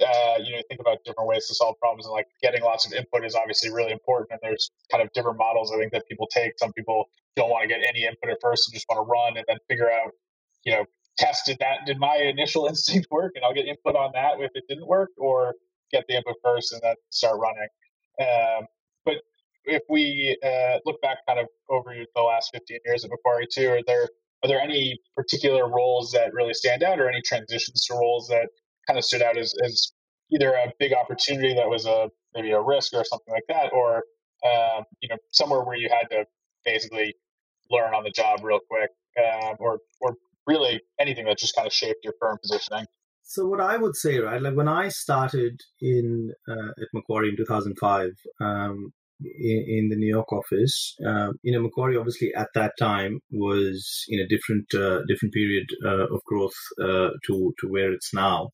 uh, 0.00 0.38
you 0.42 0.52
know 0.52 0.62
think 0.68 0.80
about 0.80 0.98
different 1.04 1.28
ways 1.28 1.46
to 1.46 1.54
solve 1.54 1.78
problems 1.78 2.06
and 2.06 2.12
like 2.12 2.26
getting 2.42 2.62
lots 2.62 2.86
of 2.86 2.92
input 2.92 3.24
is 3.24 3.34
obviously 3.34 3.70
really 3.70 3.92
important 3.92 4.30
and 4.30 4.40
there's 4.42 4.70
kind 4.90 5.02
of 5.02 5.12
different 5.12 5.38
models 5.38 5.70
i 5.72 5.78
think 5.78 5.92
that 5.92 6.06
people 6.08 6.26
take 6.32 6.52
some 6.58 6.72
people 6.72 7.04
don't 7.36 7.50
want 7.50 7.62
to 7.62 7.68
get 7.68 7.80
any 7.86 8.04
input 8.04 8.30
at 8.30 8.38
first 8.40 8.68
and 8.68 8.74
just 8.74 8.86
want 8.88 8.98
to 8.98 9.10
run 9.10 9.36
and 9.36 9.44
then 9.48 9.58
figure 9.68 9.90
out 9.90 10.12
you 10.64 10.72
know 10.72 10.84
tested 11.18 11.56
that 11.60 11.78
did 11.86 11.98
my 11.98 12.16
initial 12.16 12.66
instinct 12.68 13.06
work 13.10 13.32
and 13.34 13.44
i'll 13.44 13.54
get 13.54 13.66
input 13.66 13.94
on 13.94 14.10
that 14.14 14.32
if 14.38 14.50
it 14.54 14.64
didn't 14.68 14.86
work 14.86 15.10
or 15.18 15.54
get 15.92 16.04
the 16.08 16.16
input 16.16 16.36
first 16.42 16.72
and 16.72 16.80
then 16.82 16.94
start 17.10 17.38
running. 17.38 17.68
Um, 18.20 18.66
but 19.04 19.16
if 19.64 19.82
we 19.88 20.36
uh, 20.44 20.78
look 20.84 21.00
back 21.02 21.18
kind 21.28 21.38
of 21.38 21.46
over 21.70 21.94
the 22.14 22.22
last 22.22 22.50
15 22.52 22.78
years 22.84 23.04
at 23.04 23.10
macquarie 23.10 23.46
too 23.52 23.68
are 23.68 23.80
there 23.86 24.08
are 24.42 24.48
there 24.48 24.60
any 24.60 24.98
particular 25.14 25.68
roles 25.68 26.10
that 26.12 26.34
really 26.34 26.54
stand 26.54 26.82
out 26.82 26.98
or 26.98 27.08
any 27.08 27.22
transitions 27.22 27.84
to 27.86 27.94
roles 27.94 28.26
that 28.26 28.48
kind 28.88 28.98
of 28.98 29.04
stood 29.04 29.22
out 29.22 29.36
as, 29.38 29.54
as 29.64 29.92
either 30.32 30.52
a 30.54 30.72
big 30.80 30.92
opportunity 30.92 31.54
that 31.54 31.68
was 31.68 31.86
a 31.86 32.10
maybe 32.34 32.50
a 32.50 32.60
risk 32.60 32.92
or 32.92 33.04
something 33.04 33.32
like 33.32 33.44
that, 33.48 33.72
or 33.72 34.02
um, 34.44 34.82
you 35.00 35.08
know 35.08 35.16
somewhere 35.30 35.62
where 35.62 35.76
you 35.76 35.88
had 35.88 36.08
to 36.10 36.24
basically 36.64 37.14
learn 37.70 37.94
on 37.94 38.02
the 38.02 38.10
job 38.10 38.40
real 38.42 38.58
quick, 38.68 38.90
um, 39.18 39.54
or 39.60 39.74
or 39.74 39.78
really 40.46 40.80
anything 41.00 41.26
that 41.26 41.38
just 41.38 41.54
kind 41.54 41.66
of 41.66 41.72
shaped 41.72 42.04
your 42.04 42.14
firm 42.20 42.38
positioning. 42.42 42.86
So 43.22 43.46
what 43.46 43.60
I 43.60 43.76
would 43.76 43.96
say, 43.96 44.18
right, 44.18 44.42
like 44.42 44.54
when 44.54 44.68
I 44.68 44.88
started 44.88 45.60
in 45.80 46.32
uh, 46.48 46.70
at 46.80 46.88
Macquarie 46.92 47.30
in 47.30 47.36
2005, 47.36 48.10
um, 48.40 48.92
in, 49.24 49.64
in, 49.68 49.88
the 49.88 49.96
New 49.96 50.08
York 50.08 50.32
office, 50.32 50.94
uh, 51.06 51.28
you 51.42 51.52
know, 51.52 51.62
Macquarie 51.62 51.96
obviously 51.96 52.34
at 52.34 52.48
that 52.54 52.72
time 52.78 53.20
was 53.30 54.04
in 54.08 54.20
a 54.20 54.28
different 54.28 54.66
uh, 54.74 55.02
different 55.08 55.32
period 55.32 55.66
uh, 55.84 56.12
of 56.12 56.20
growth 56.26 56.58
uh, 56.82 57.10
to 57.26 57.54
to 57.60 57.68
where 57.68 57.92
it's 57.92 58.12
now. 58.12 58.50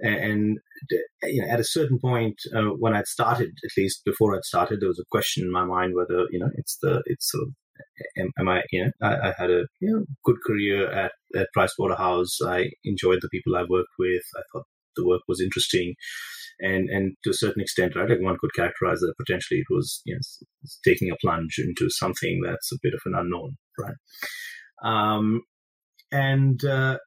And 0.00 0.58
you 1.22 1.42
know, 1.42 1.48
at 1.48 1.60
a 1.60 1.64
certain 1.64 1.98
point, 1.98 2.36
uh, 2.54 2.70
when 2.78 2.94
I'd 2.94 3.06
started, 3.06 3.50
at 3.64 3.70
least 3.76 4.02
before 4.04 4.36
I'd 4.36 4.44
started, 4.44 4.80
there 4.80 4.88
was 4.88 5.00
a 5.00 5.10
question 5.10 5.44
in 5.44 5.50
my 5.50 5.64
mind 5.64 5.94
whether 5.94 6.26
you 6.30 6.38
know 6.38 6.50
it's 6.54 6.78
the 6.80 7.02
it's 7.06 7.30
sort 7.30 7.48
of 7.48 7.54
am, 8.18 8.30
am 8.38 8.48
I 8.48 8.62
you 8.70 8.84
know 8.84 8.90
I, 9.02 9.28
I, 9.28 9.34
had 9.38 9.50
a 9.50 9.64
you 9.80 9.92
know 9.92 10.04
good 10.24 10.36
career 10.46 10.90
at 10.90 11.12
at 11.34 11.48
Price 11.52 11.74
Waterhouse. 11.78 12.38
I 12.44 12.70
enjoyed 12.84 13.18
the 13.22 13.28
people 13.30 13.56
I 13.56 13.64
worked 13.68 13.94
with. 13.98 14.22
I 14.36 14.42
thought 14.52 14.64
the 14.96 15.06
work 15.06 15.22
was 15.28 15.40
interesting 15.40 15.94
and 16.60 16.88
and 16.88 17.16
to 17.24 17.30
a 17.30 17.34
certain 17.34 17.62
extent, 17.62 17.94
right, 17.96 18.08
like 18.08 18.20
one 18.20 18.38
could 18.40 18.54
characterize 18.54 19.00
that 19.00 19.14
potentially 19.18 19.60
it 19.60 19.66
was 19.70 20.00
you 20.04 20.14
know, 20.14 20.20
taking 20.84 21.10
a 21.10 21.16
plunge 21.20 21.56
into 21.58 21.90
something 21.90 22.40
that's 22.44 22.72
a 22.72 22.78
bit 22.82 22.94
of 22.94 23.00
an 23.04 23.14
unknown, 23.16 23.56
right? 23.78 23.94
Um, 24.82 25.42
and 26.10 26.64
uh, 26.64 26.98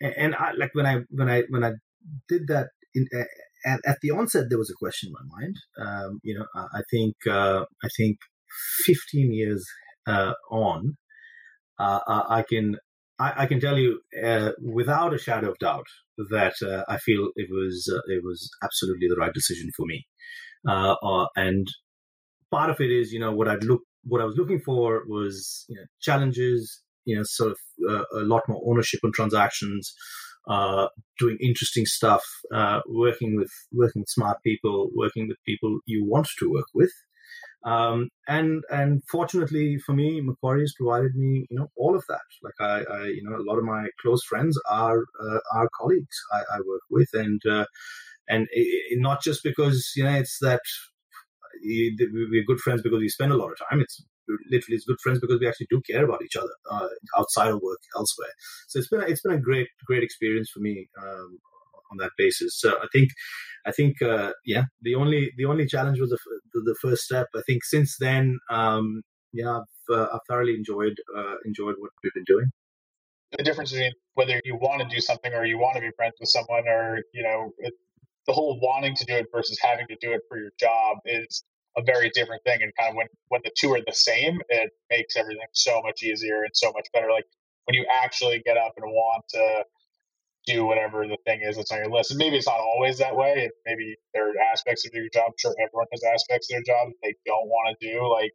and 0.00 0.34
I 0.34 0.52
like 0.52 0.74
when 0.74 0.86
I 0.86 1.00
when 1.10 1.30
I 1.30 1.42
when 1.48 1.64
I 1.64 1.72
did 2.28 2.48
that 2.48 2.68
in, 2.94 3.06
at, 3.64 3.80
at 3.86 3.98
the 4.02 4.10
onset 4.10 4.46
there 4.48 4.58
was 4.58 4.70
a 4.70 4.78
question 4.78 5.10
in 5.10 5.14
my 5.14 5.38
mind. 5.38 5.56
Um, 5.78 6.20
you 6.22 6.34
know, 6.38 6.46
I, 6.54 6.78
I 6.78 6.82
think 6.90 7.14
uh, 7.28 7.64
I 7.82 7.88
think 7.96 8.18
15 8.84 9.32
years 9.32 9.64
uh, 10.06 10.32
on, 10.50 10.96
uh, 11.78 12.00
I 12.06 12.44
can 12.48 12.76
I, 13.18 13.42
I, 13.42 13.46
can 13.46 13.60
tell 13.60 13.78
you 13.78 14.00
uh, 14.24 14.50
without 14.60 15.14
a 15.14 15.18
shadow 15.18 15.50
of 15.50 15.58
doubt 15.58 15.86
that 16.30 16.54
uh, 16.62 16.84
I 16.88 16.98
feel 16.98 17.30
it 17.36 17.48
was 17.50 17.92
uh, 17.92 18.12
it 18.12 18.22
was 18.24 18.50
absolutely 18.62 19.08
the 19.08 19.16
right 19.16 19.32
decision 19.32 19.70
for 19.76 19.86
me. 19.86 20.06
and 21.36 21.66
part 22.50 22.70
of 22.70 22.80
it 22.80 22.90
is 22.90 23.12
you 23.12 23.20
know 23.20 23.32
what 23.32 23.48
I'd 23.48 23.64
look 23.64 23.82
what 24.04 24.20
I 24.20 24.24
was 24.24 24.36
looking 24.36 24.60
for 24.60 25.02
was 25.06 25.64
you 25.68 25.76
know, 25.76 25.84
challenges, 26.00 26.82
you 27.04 27.16
know, 27.16 27.22
sort 27.24 27.52
of 27.52 27.58
uh, 27.88 28.04
a 28.20 28.24
lot 28.24 28.42
more 28.48 28.62
ownership 28.66 29.00
on 29.04 29.12
transactions, 29.12 29.94
uh, 30.48 30.88
doing 31.18 31.36
interesting 31.40 31.86
stuff, 31.86 32.24
uh, 32.54 32.80
working 32.88 33.36
with 33.36 33.50
working 33.72 34.02
with 34.02 34.08
smart 34.08 34.38
people, 34.44 34.90
working 34.94 35.28
with 35.28 35.38
people 35.46 35.78
you 35.86 36.04
want 36.04 36.28
to 36.38 36.50
work 36.50 36.66
with. 36.74 36.92
Um, 37.64 38.08
and 38.26 38.62
and 38.70 39.02
fortunately 39.10 39.78
for 39.78 39.92
me, 39.92 40.20
Macquarie 40.20 40.62
has 40.62 40.74
provided 40.76 41.14
me, 41.14 41.46
you 41.48 41.58
know, 41.58 41.68
all 41.76 41.94
of 41.94 42.04
that. 42.08 42.20
Like 42.42 42.54
I, 42.60 42.82
I 42.92 43.04
you 43.06 43.22
know, 43.22 43.36
a 43.36 43.46
lot 43.48 43.58
of 43.58 43.64
my 43.64 43.86
close 44.00 44.24
friends 44.24 44.58
are 44.68 45.04
uh, 45.22 45.38
are 45.54 45.68
colleagues 45.78 46.16
I, 46.32 46.56
I, 46.56 46.58
work 46.66 46.82
with, 46.90 47.08
and 47.14 47.40
uh, 47.48 47.66
and 48.28 48.48
it, 48.50 48.98
not 49.00 49.22
just 49.22 49.42
because 49.44 49.92
you 49.96 50.04
know 50.04 50.14
it's 50.14 50.38
that 50.40 50.60
we're 51.64 52.44
good 52.46 52.60
friends 52.60 52.82
because 52.82 52.98
we 52.98 53.08
spend 53.08 53.32
a 53.32 53.36
lot 53.36 53.52
of 53.52 53.58
time. 53.70 53.80
It's 53.80 54.02
literally 54.50 54.76
it's 54.76 54.84
good 54.84 55.00
friends 55.00 55.20
because 55.20 55.40
we 55.40 55.48
actually 55.48 55.68
do 55.70 55.80
care 55.88 56.04
about 56.04 56.22
each 56.22 56.36
other 56.36 56.54
uh, 56.70 56.88
outside 57.16 57.48
of 57.48 57.60
work 57.62 57.80
elsewhere. 57.96 58.32
So 58.68 58.78
it's 58.78 58.88
been 58.88 59.02
a, 59.02 59.04
it's 59.04 59.22
been 59.22 59.34
a 59.34 59.40
great 59.40 59.68
great 59.86 60.02
experience 60.02 60.50
for 60.52 60.60
me 60.60 60.88
um, 61.00 61.38
on 61.92 61.98
that 61.98 62.10
basis. 62.18 62.58
So 62.58 62.70
I 62.70 62.86
think 62.92 63.10
I 63.66 63.72
think 63.72 64.02
uh, 64.02 64.32
yeah 64.44 64.64
the 64.80 64.94
only 64.94 65.30
the 65.36 65.44
only 65.44 65.66
challenge 65.66 66.00
was 66.00 66.10
the, 66.10 66.18
the, 66.54 66.76
first 66.82 67.02
step. 67.02 67.28
I 67.36 67.42
think 67.46 67.64
since 67.64 67.96
then 68.00 68.38
um, 68.50 69.02
yeah 69.32 69.58
I've, 69.58 69.96
uh, 69.96 70.06
I've, 70.12 70.20
thoroughly 70.28 70.54
enjoyed 70.54 70.96
uh, 71.16 71.34
enjoyed 71.44 71.76
what 71.78 71.90
we've 72.02 72.14
been 72.14 72.24
doing. 72.26 72.46
The 73.38 73.44
difference 73.44 73.72
between 73.72 73.92
whether 74.14 74.40
you 74.44 74.56
want 74.56 74.82
to 74.82 74.88
do 74.94 75.00
something 75.00 75.32
or 75.32 75.44
you 75.44 75.58
want 75.58 75.76
to 75.76 75.80
be 75.80 75.90
friends 75.96 76.14
with 76.20 76.28
someone 76.28 76.66
or 76.66 77.02
you 77.14 77.22
know 77.22 77.52
it, 77.58 77.74
the 78.26 78.32
whole 78.32 78.58
wanting 78.60 78.94
to 78.96 79.04
do 79.04 79.14
it 79.14 79.26
versus 79.32 79.58
having 79.60 79.86
to 79.88 79.96
do 80.00 80.12
it 80.12 80.20
for 80.28 80.38
your 80.38 80.50
job 80.58 80.98
is 81.06 81.44
a 81.76 81.82
very 81.82 82.10
different 82.10 82.42
thing. 82.44 82.62
And 82.62 82.72
kind 82.78 82.90
of 82.90 82.96
when 82.96 83.06
when 83.28 83.40
the 83.44 83.50
two 83.56 83.72
are 83.72 83.80
the 83.86 83.92
same, 83.92 84.40
it 84.48 84.70
makes 84.90 85.16
everything 85.16 85.46
so 85.52 85.80
much 85.82 86.02
easier 86.02 86.42
and 86.42 86.50
so 86.54 86.72
much 86.72 86.88
better. 86.92 87.10
Like 87.10 87.24
when 87.64 87.74
you 87.74 87.86
actually 88.02 88.42
get 88.44 88.56
up 88.56 88.72
and 88.76 88.90
want 88.90 89.24
to 89.30 89.64
do 90.46 90.64
whatever 90.64 91.06
the 91.06 91.18
thing 91.24 91.40
is 91.42 91.56
that's 91.56 91.70
on 91.70 91.78
your 91.78 91.90
list. 91.90 92.10
And 92.10 92.18
maybe 92.18 92.36
it's 92.36 92.46
not 92.46 92.58
always 92.58 92.98
that 92.98 93.14
way. 93.14 93.50
Maybe 93.66 93.96
there 94.12 94.28
are 94.28 94.34
aspects 94.52 94.86
of 94.86 94.92
your 94.92 95.08
job. 95.12 95.32
Sure 95.38 95.54
everyone 95.60 95.86
has 95.92 96.02
aspects 96.02 96.50
of 96.50 96.56
their 96.56 96.74
job 96.74 96.88
that 96.88 96.96
they 97.02 97.14
don't 97.24 97.48
want 97.48 97.76
to 97.78 97.92
do, 97.92 98.10
like 98.10 98.32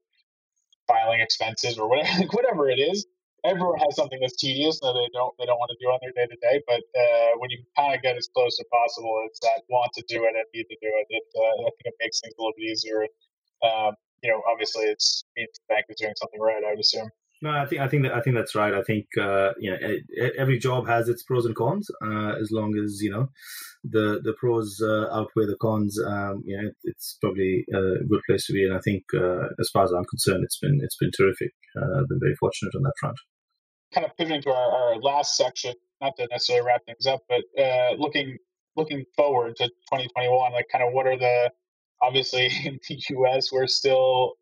filing 0.87 1.19
expenses 1.19 1.77
or 1.77 1.89
whatever, 1.89 2.23
whatever 2.31 2.69
it 2.69 2.79
is 2.79 3.05
everyone 3.47 3.79
has 3.79 3.95
something 3.95 4.19
that's 4.19 4.35
tedious 4.35 4.79
that 4.79 4.93
they 4.93 5.09
don't 5.13 5.33
they 5.37 5.45
don't 5.45 5.59
want 5.59 5.71
to 5.71 5.79
do 5.79 5.87
on 5.89 5.99
their 6.01 6.11
day 6.11 6.27
to 6.27 6.37
day. 6.41 6.61
But 6.67 6.83
uh, 6.97 7.37
when 7.37 7.49
you 7.49 7.63
kind 7.75 7.95
of 7.95 8.01
get 8.01 8.17
as 8.17 8.27
close 8.33 8.59
as 8.59 8.65
possible, 8.71 9.23
it's 9.25 9.39
that 9.41 9.63
want 9.69 9.91
to 9.95 10.03
do 10.07 10.23
it 10.23 10.33
and 10.35 10.45
need 10.53 10.67
to 10.67 10.77
do 10.81 10.91
it. 10.91 11.07
it 11.09 11.27
uh, 11.35 11.67
I 11.67 11.71
think 11.77 11.85
it 11.93 11.97
makes 11.99 12.19
things 12.21 12.33
a 12.37 12.41
little 12.41 12.53
bit 12.57 12.65
easier. 12.65 13.07
Um, 13.63 13.95
you 14.23 14.31
know, 14.31 14.41
obviously, 14.49 14.85
it's 14.85 15.23
means 15.35 15.49
the 15.53 15.73
bank 15.73 15.85
is 15.89 15.97
doing 15.97 16.13
something 16.17 16.39
right. 16.39 16.63
I 16.63 16.71
would 16.71 16.79
assume. 16.79 17.09
No, 17.41 17.51
I 17.51 17.65
think 17.67 17.81
I 17.81 17.87
think 17.87 18.03
that, 18.03 18.15
I 18.15 18.21
think 18.21 18.35
that's 18.35 18.55
right. 18.55 18.73
I 18.73 18.81
think 18.81 19.05
uh, 19.19 19.51
you 19.59 19.71
know 19.71 19.77
every 20.37 20.57
job 20.57 20.87
has 20.87 21.07
its 21.07 21.23
pros 21.23 21.45
and 21.45 21.55
cons. 21.55 21.89
Uh, 22.03 22.33
as 22.41 22.49
long 22.51 22.75
as 22.77 22.99
you 23.01 23.11
know 23.11 23.29
the 23.83 24.19
the 24.23 24.33
pros 24.39 24.81
uh, 24.81 25.07
outweigh 25.13 25.45
the 25.45 25.57
cons, 25.61 25.99
um, 26.03 26.41
you 26.45 26.59
know 26.59 26.69
it's 26.83 27.17
probably 27.21 27.63
a 27.71 28.03
good 28.09 28.21
place 28.27 28.45
to 28.47 28.53
be. 28.53 28.65
And 28.65 28.75
I 28.75 28.79
think, 28.79 29.03
uh, 29.13 29.49
as 29.59 29.69
far 29.71 29.83
as 29.83 29.91
I'm 29.91 30.05
concerned, 30.05 30.43
it's 30.43 30.57
been 30.57 30.79
it's 30.81 30.97
been 30.97 31.11
terrific. 31.15 31.51
Uh, 31.75 31.99
I've 31.99 32.07
been 32.09 32.19
very 32.19 32.35
fortunate 32.39 32.73
on 32.75 32.81
that 32.83 32.93
front. 32.99 33.17
Kind 33.93 34.05
of 34.05 34.17
pivoting 34.17 34.41
to 34.41 34.49
our, 34.49 34.71
our 34.71 34.95
last 34.97 35.37
section, 35.37 35.75
not 36.01 36.17
to 36.17 36.27
necessarily 36.31 36.65
wrap 36.65 36.85
things 36.85 37.05
up, 37.05 37.21
but 37.29 37.43
uh, 37.61 37.93
looking 37.99 38.37
looking 38.75 39.05
forward 39.15 39.55
to 39.57 39.67
2021, 39.67 40.53
like 40.53 40.65
kind 40.71 40.83
of 40.83 40.91
what 40.93 41.05
are 41.05 41.17
the 41.17 41.51
obviously 42.01 42.45
in 42.65 42.79
the 42.87 43.03
U.S. 43.09 43.51
we're 43.51 43.67
still 43.67 44.33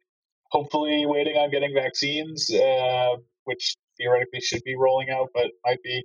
hopefully 0.51 1.05
waiting 1.05 1.37
on 1.37 1.51
getting 1.51 1.73
vaccines, 1.73 2.49
uh, 2.53 3.15
which 3.45 3.75
theoretically 3.97 4.41
should 4.41 4.63
be 4.63 4.75
rolling 4.75 5.09
out, 5.09 5.29
but 5.33 5.47
might 5.65 5.81
be 5.83 6.03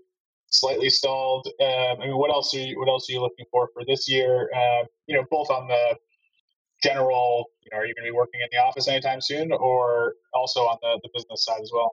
slightly 0.51 0.91
stalled. 0.91 1.47
Um, 1.61 2.01
I 2.01 2.07
mean, 2.07 2.17
what 2.17 2.31
else 2.31 2.55
are 2.55 2.59
you, 2.59 2.79
what 2.79 2.89
else 2.89 3.09
are 3.09 3.13
you 3.13 3.21
looking 3.21 3.47
for 3.51 3.69
for 3.73 3.85
this 3.87 4.09
year? 4.09 4.51
Uh, 4.55 4.85
you 5.07 5.17
know, 5.17 5.25
both 5.31 5.51
on 5.51 5.69
the 5.69 5.97
general, 6.83 7.47
you 7.63 7.71
know, 7.71 7.79
are 7.79 7.87
you 7.87 7.95
going 7.95 8.07
to 8.07 8.13
be 8.13 8.17
working 8.17 8.41
in 8.41 8.49
the 8.51 8.59
office 8.59 8.89
anytime 8.89 9.21
soon, 9.21 9.53
or 9.53 10.15
also 10.35 10.61
on 10.61 10.79
the, 10.83 10.99
the 11.03 11.11
business 11.15 11.45
side 11.45 11.61
as 11.63 11.71
well? 11.73 11.93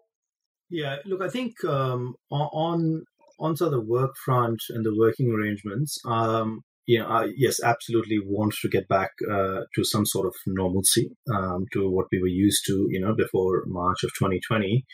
Yeah, 0.69 0.97
look, 1.05 1.21
I 1.21 1.29
think 1.29 1.63
um, 1.63 2.15
on 2.31 3.03
on 3.39 3.55
sort 3.55 3.73
of 3.73 3.79
the 3.79 3.85
work 3.85 4.15
front 4.15 4.59
and 4.69 4.83
the 4.83 4.95
working 4.95 5.31
arrangements, 5.31 5.99
um, 6.05 6.61
you 6.87 6.99
know, 6.99 7.05
I, 7.05 7.27
yes, 7.35 7.61
absolutely 7.61 8.17
want 8.25 8.55
to 8.61 8.69
get 8.69 8.87
back 8.87 9.11
uh, 9.29 9.61
to 9.75 9.83
some 9.83 10.05
sort 10.05 10.25
of 10.25 10.33
normalcy, 10.47 11.09
um, 11.35 11.65
to 11.73 11.89
what 11.91 12.07
we 12.11 12.21
were 12.21 12.27
used 12.27 12.63
to, 12.67 12.87
you 12.89 13.01
know, 13.01 13.13
before 13.13 13.63
March 13.67 14.03
of 14.03 14.11
2020. 14.17 14.85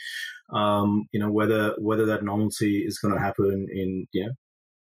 Um, 0.54 1.04
you 1.12 1.20
know, 1.20 1.32
whether 1.32 1.76
whether 1.80 2.06
that 2.08 2.24
normalcy 2.24 2.84
is 2.86 3.00
going 3.00 3.14
to 3.14 3.20
happen 3.20 3.68
in, 3.72 4.08
you 4.12 4.26
know, 4.26 4.32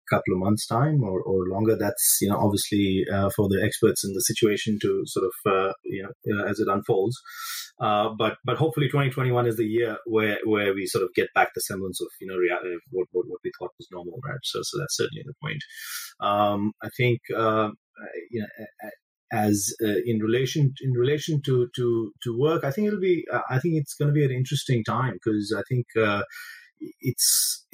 couple 0.10 0.34
of 0.34 0.40
months 0.40 0.68
time 0.68 1.04
or, 1.04 1.22
or 1.22 1.48
longer 1.48 1.76
that's 1.76 2.18
you 2.22 2.30
know 2.30 2.38
obviously 2.38 3.06
uh, 3.12 3.30
for 3.36 3.48
the 3.50 3.62
experts 3.64 4.04
in 4.04 4.14
the 4.14 4.22
situation 4.22 4.78
to 4.82 5.04
sort 5.06 5.26
of 5.26 5.52
uh, 5.52 5.74
you 5.84 6.04
know 6.04 6.38
uh, 6.38 6.46
as 6.50 6.60
it 6.60 6.68
unfolds. 6.68 7.16
Uh, 7.80 8.10
but 8.18 8.38
but 8.46 8.58
hopefully 8.58 8.88
2021 8.88 9.48
is 9.48 9.58
the 9.58 9.66
year 9.66 9.98
where 10.06 10.38
where 10.46 10.74
we 10.74 10.86
sort 10.86 11.04
of 11.04 11.10
get 11.14 11.28
back 11.34 11.50
the 11.54 11.62
semblance 11.62 12.02
of 12.02 12.08
you 12.22 12.28
know 12.28 12.36
reality 12.36 12.74
of 12.74 12.82
what, 12.92 13.08
what, 13.12 13.26
what 13.28 13.40
we 13.44 13.52
thought 13.60 13.72
was 13.78 13.88
normal 13.92 14.20
right? 14.24 14.40
So 14.44 14.60
so 14.64 14.80
that's 14.80 14.96
certainly 14.96 15.24
the 15.26 15.34
point. 15.42 15.64
Um, 16.20 16.72
I 16.82 16.90
think 16.98 17.20
uh, 17.36 17.70
you 18.32 18.42
know 18.42 18.90
as 19.32 19.74
uh, 19.84 20.00
in 20.06 20.20
relation 20.20 20.74
in 20.82 20.92
relation 20.92 21.42
to 21.46 21.68
to 21.76 22.12
to 22.24 22.38
work 22.38 22.64
I 22.64 22.72
think 22.72 22.88
it'll 22.88 23.00
be 23.00 23.26
I 23.50 23.60
think 23.60 23.76
it's 23.76 23.96
going 23.96 24.10
to 24.10 24.14
be 24.14 24.24
an 24.24 24.32
interesting 24.32 24.84
time 24.84 25.14
because 25.14 25.54
I 25.58 25.64
think 25.68 25.88
it's 27.00 27.66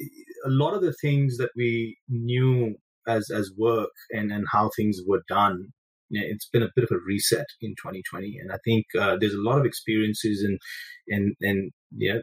a 0.44 0.50
lot 0.50 0.74
of 0.74 0.82
the 0.82 0.94
things 1.00 1.36
that 1.38 1.50
we 1.56 1.96
knew 2.08 2.74
as 3.06 3.30
as 3.30 3.50
work 3.56 3.90
and 4.10 4.32
and 4.32 4.46
how 4.50 4.70
things 4.76 5.00
were 5.06 5.22
done 5.28 5.68
it's 6.14 6.48
been 6.48 6.62
a 6.62 6.70
bit 6.76 6.84
of 6.84 6.90
a 6.92 7.00
reset 7.06 7.46
in 7.60 7.70
2020 7.70 8.38
and 8.38 8.52
i 8.52 8.58
think 8.64 8.84
uh, 9.00 9.16
there's 9.18 9.34
a 9.34 9.40
lot 9.40 9.58
of 9.58 9.64
experiences 9.64 10.42
and 10.42 10.58
and 11.08 11.34
and 11.40 11.72
yeah 11.96 12.18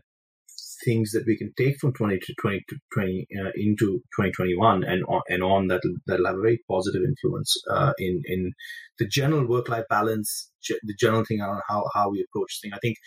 things 0.86 1.12
that 1.12 1.26
we 1.26 1.38
can 1.38 1.52
take 1.58 1.78
from 1.78 1.94
20 1.94 2.20
to 2.20 2.34
20 2.42 2.64
to 2.70 2.78
20 2.94 3.28
uh, 3.40 3.52
into 3.56 4.02
2021 4.16 4.84
and 4.84 5.04
on, 5.06 5.22
and 5.28 5.44
on 5.44 5.68
that 5.68 5.82
that'll 6.08 6.26
have 6.26 6.36
a 6.36 6.42
very 6.42 6.60
positive 6.70 7.02
influence 7.04 7.56
uh, 7.70 7.94
in 7.98 8.22
in 8.26 8.52
the 8.98 9.08
general 9.08 9.48
work 9.48 9.70
life 9.70 9.86
balance 9.90 10.52
the 10.84 10.96
general 11.00 11.24
thing 11.24 11.42
on 11.42 11.62
how 11.68 11.86
how 11.94 12.10
we 12.10 12.26
approach 12.28 12.60
things. 12.62 12.74
I 12.76 12.80
think 12.80 12.98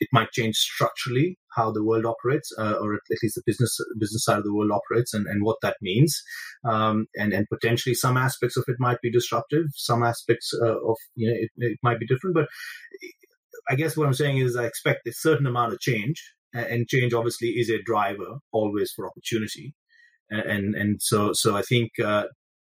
it 0.00 0.08
might 0.12 0.30
change 0.32 0.56
structurally 0.56 1.38
how 1.56 1.70
the 1.72 1.84
world 1.84 2.06
operates 2.06 2.52
uh, 2.58 2.74
or 2.80 2.94
at 2.94 3.00
least 3.22 3.36
the 3.36 3.42
business 3.46 3.78
business 3.98 4.24
side 4.24 4.38
of 4.38 4.44
the 4.44 4.54
world 4.54 4.70
operates 4.70 5.14
and, 5.14 5.26
and 5.26 5.42
what 5.42 5.56
that 5.62 5.76
means. 5.80 6.22
Um, 6.64 7.06
and 7.16 7.32
and 7.32 7.46
potentially 7.48 7.94
some 7.94 8.16
aspects 8.16 8.56
of 8.56 8.64
it 8.68 8.76
might 8.78 9.00
be 9.00 9.10
disruptive 9.10 9.66
some 9.74 10.02
aspects 10.02 10.52
uh, 10.62 10.76
of 10.76 10.96
you 11.14 11.28
know 11.28 11.34
it, 11.36 11.50
it 11.56 11.78
might 11.82 11.98
be 11.98 12.06
different 12.06 12.34
but 12.34 12.48
I 13.68 13.76
guess 13.76 13.96
what 13.96 14.06
I'm 14.06 14.14
saying 14.14 14.38
is 14.38 14.56
I 14.56 14.64
expect 14.64 15.06
a 15.06 15.12
certain 15.12 15.46
amount 15.46 15.72
of 15.72 15.80
change 15.80 16.22
and 16.52 16.88
change 16.88 17.12
obviously 17.12 17.48
is 17.48 17.70
a 17.70 17.82
driver 17.82 18.38
always 18.52 18.92
for 18.92 19.06
opportunity. 19.06 19.74
And 20.30 20.74
and 20.76 21.02
so 21.02 21.32
so 21.32 21.56
i 21.56 21.62
think 21.62 21.90
uh, 21.98 22.24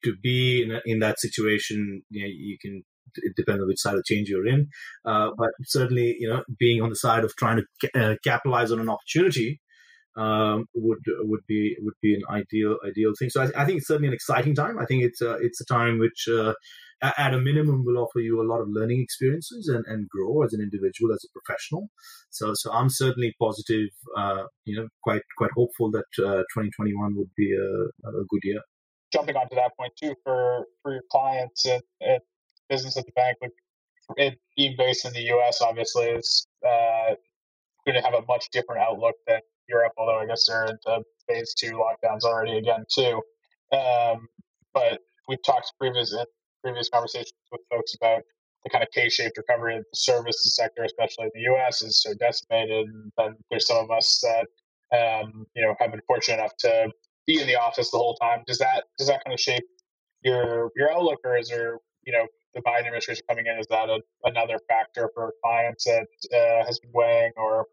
to 0.06 0.16
be 0.24 0.64
in, 0.64 0.80
in 0.86 1.00
that 1.00 1.20
situation 1.20 2.04
you, 2.10 2.22
know, 2.22 2.30
you 2.32 2.58
can 2.62 2.84
it 3.16 3.34
depends 3.36 3.62
on 3.62 3.68
which 3.68 3.80
side 3.80 3.96
of 3.96 4.06
change 4.06 4.30
you're 4.30 4.48
in. 4.48 4.68
Uh, 5.06 5.30
but 5.38 5.50
certainly 5.64 6.16
you 6.20 6.30
know 6.30 6.44
being 6.58 6.82
on 6.82 6.90
the 6.90 6.96
side 6.96 7.24
of 7.24 7.36
trying 7.36 7.62
to 7.62 8.00
uh, 8.00 8.16
capitalize 8.24 8.72
on 8.72 8.80
an 8.80 8.90
opportunity 8.90 9.60
um, 10.18 10.66
would 10.74 11.00
would 11.22 11.42
be 11.48 11.76
would 11.80 11.94
be 12.02 12.16
an 12.16 12.22
ideal 12.30 12.78
ideal 12.86 13.14
thing. 13.18 13.30
So 13.30 13.42
I, 13.42 13.62
I, 13.62 13.66
think 13.66 13.80
it's 13.80 13.88
certainly 13.88 14.10
an 14.10 14.14
exciting 14.14 14.56
time. 14.56 14.78
I 14.78 14.86
think 14.86 15.04
it's 15.04 15.22
a, 15.22 15.34
it's 15.36 15.62
a 15.62 15.66
time 15.66 16.00
which 16.00 16.28
uh, 16.28 16.54
at 17.02 17.34
a 17.34 17.40
minimum 17.40 17.86
will 17.86 17.98
offer 17.98 18.20
you 18.20 18.42
a 18.42 18.50
lot 18.52 18.60
of 18.60 18.68
learning 18.70 19.02
experiences 19.02 19.68
and, 19.68 19.86
and 19.88 20.10
grow 20.10 20.44
as 20.44 20.54
an 20.54 20.62
individual 20.62 21.14
as 21.14 21.24
a 21.24 21.32
professional 21.38 21.90
so 22.30 22.54
so 22.54 22.72
i'm 22.74 22.90
certainly 22.90 23.34
positive 23.40 23.90
uh, 24.18 24.44
you 24.66 24.76
know 24.76 24.88
quite 25.04 25.22
quite 25.38 25.52
hopeful 25.56 25.90
that 25.92 26.10
uh, 26.20 26.44
2021 26.54 27.16
would 27.16 27.30
be 27.38 27.54
a, 27.54 28.10
a 28.10 28.24
good 28.30 28.42
year 28.44 28.62
jumping 29.14 29.36
onto 29.36 29.56
that 29.56 29.72
point 29.78 29.94
too 29.96 30.14
for 30.24 30.66
for 30.82 30.92
your 30.94 31.04
clients 31.12 31.66
and 31.66 31.82
business 32.70 32.96
at 32.96 33.06
the 33.06 33.12
bank, 33.14 33.38
with 33.42 33.52
it 34.18 34.40
being 34.56 34.76
based 34.78 35.06
in 35.06 35.14
the 35.14 35.24
U.S., 35.24 35.62
obviously 35.62 36.06
is 36.06 36.48
uh, 36.66 37.16
going 37.86 37.96
to 37.96 38.02
have 38.02 38.14
a 38.14 38.26
much 38.28 38.50
different 38.52 38.82
outlook 38.82 39.16
than 39.28 39.40
Europe. 39.68 39.94
Although 39.98 40.20
I 40.20 40.26
guess 40.26 40.46
they're 40.48 40.66
into 40.66 41.04
phase 41.28 41.54
two 41.58 41.72
lockdowns 41.72 42.22
already 42.24 42.58
again 42.58 42.86
too. 42.94 43.22
Um, 43.76 44.28
but 44.74 45.00
we've 45.28 45.44
talked 45.46 45.74
previous 45.80 46.14
in 46.14 46.24
previous 46.64 46.90
conversations 46.90 47.34
with 47.52 47.62
folks 47.70 47.96
about 47.96 48.22
the 48.64 48.70
kind 48.70 48.84
of 48.84 48.90
K-shaped 48.92 49.38
recovery 49.38 49.78
of 49.78 49.84
the 49.84 49.98
services 49.98 50.56
sector, 50.56 50.84
especially 50.84 51.26
in 51.26 51.32
the 51.34 51.42
U.S., 51.52 51.82
is 51.82 52.02
so 52.02 52.14
decimated. 52.14 52.88
And 52.88 53.12
then 53.18 53.36
there's 53.50 53.68
some 53.68 53.78
of 53.78 53.92
us 53.92 54.24
that 54.24 54.48
um, 54.92 55.46
you 55.56 55.64
know 55.64 55.76
have 55.80 55.92
been 55.92 56.02
fortunate 56.08 56.40
enough 56.40 56.58
to 56.60 56.92
be 57.28 57.40
in 57.40 57.48
the 57.48 57.56
office 57.56 57.92
the 57.92 57.98
whole 57.98 58.16
time. 58.16 58.44
Does 58.48 58.58
that 58.58 58.86
does 58.98 59.08
that 59.08 59.24
kind 59.24 59.34
of 59.34 59.40
shape 59.40 59.64
your 60.24 60.72
your 60.76 60.92
outlook, 60.92 61.20
or 61.24 61.38
is 61.38 61.50
there 61.50 61.78
you 62.04 62.14
know 62.14 62.26
the 62.54 62.62
Biden 62.62 62.80
administration 62.80 63.24
coming 63.30 63.46
in 63.46 63.60
is 63.60 63.68
that 63.68 63.90
a, 63.90 64.00
another 64.24 64.60
factor 64.68 65.10
for 65.14 65.34
clients 65.44 65.84
that 65.86 66.08
uh, 66.34 66.66
has 66.66 66.80
been 66.80 66.92
weighing, 66.94 67.32
or 67.38 67.66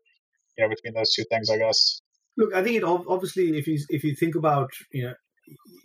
you 0.56 0.64
know 0.64 0.68
between 0.68 0.94
those 0.94 1.14
two 1.14 1.24
things, 1.30 1.50
I 1.50 1.58
guess. 1.58 2.00
Look, 2.36 2.54
I 2.54 2.62
think 2.62 2.76
it 2.76 2.84
obviously 2.84 3.58
if 3.58 3.66
you 3.66 3.78
if 3.88 4.04
you 4.04 4.14
think 4.14 4.34
about 4.34 4.70
you 4.92 5.04
know 5.04 5.14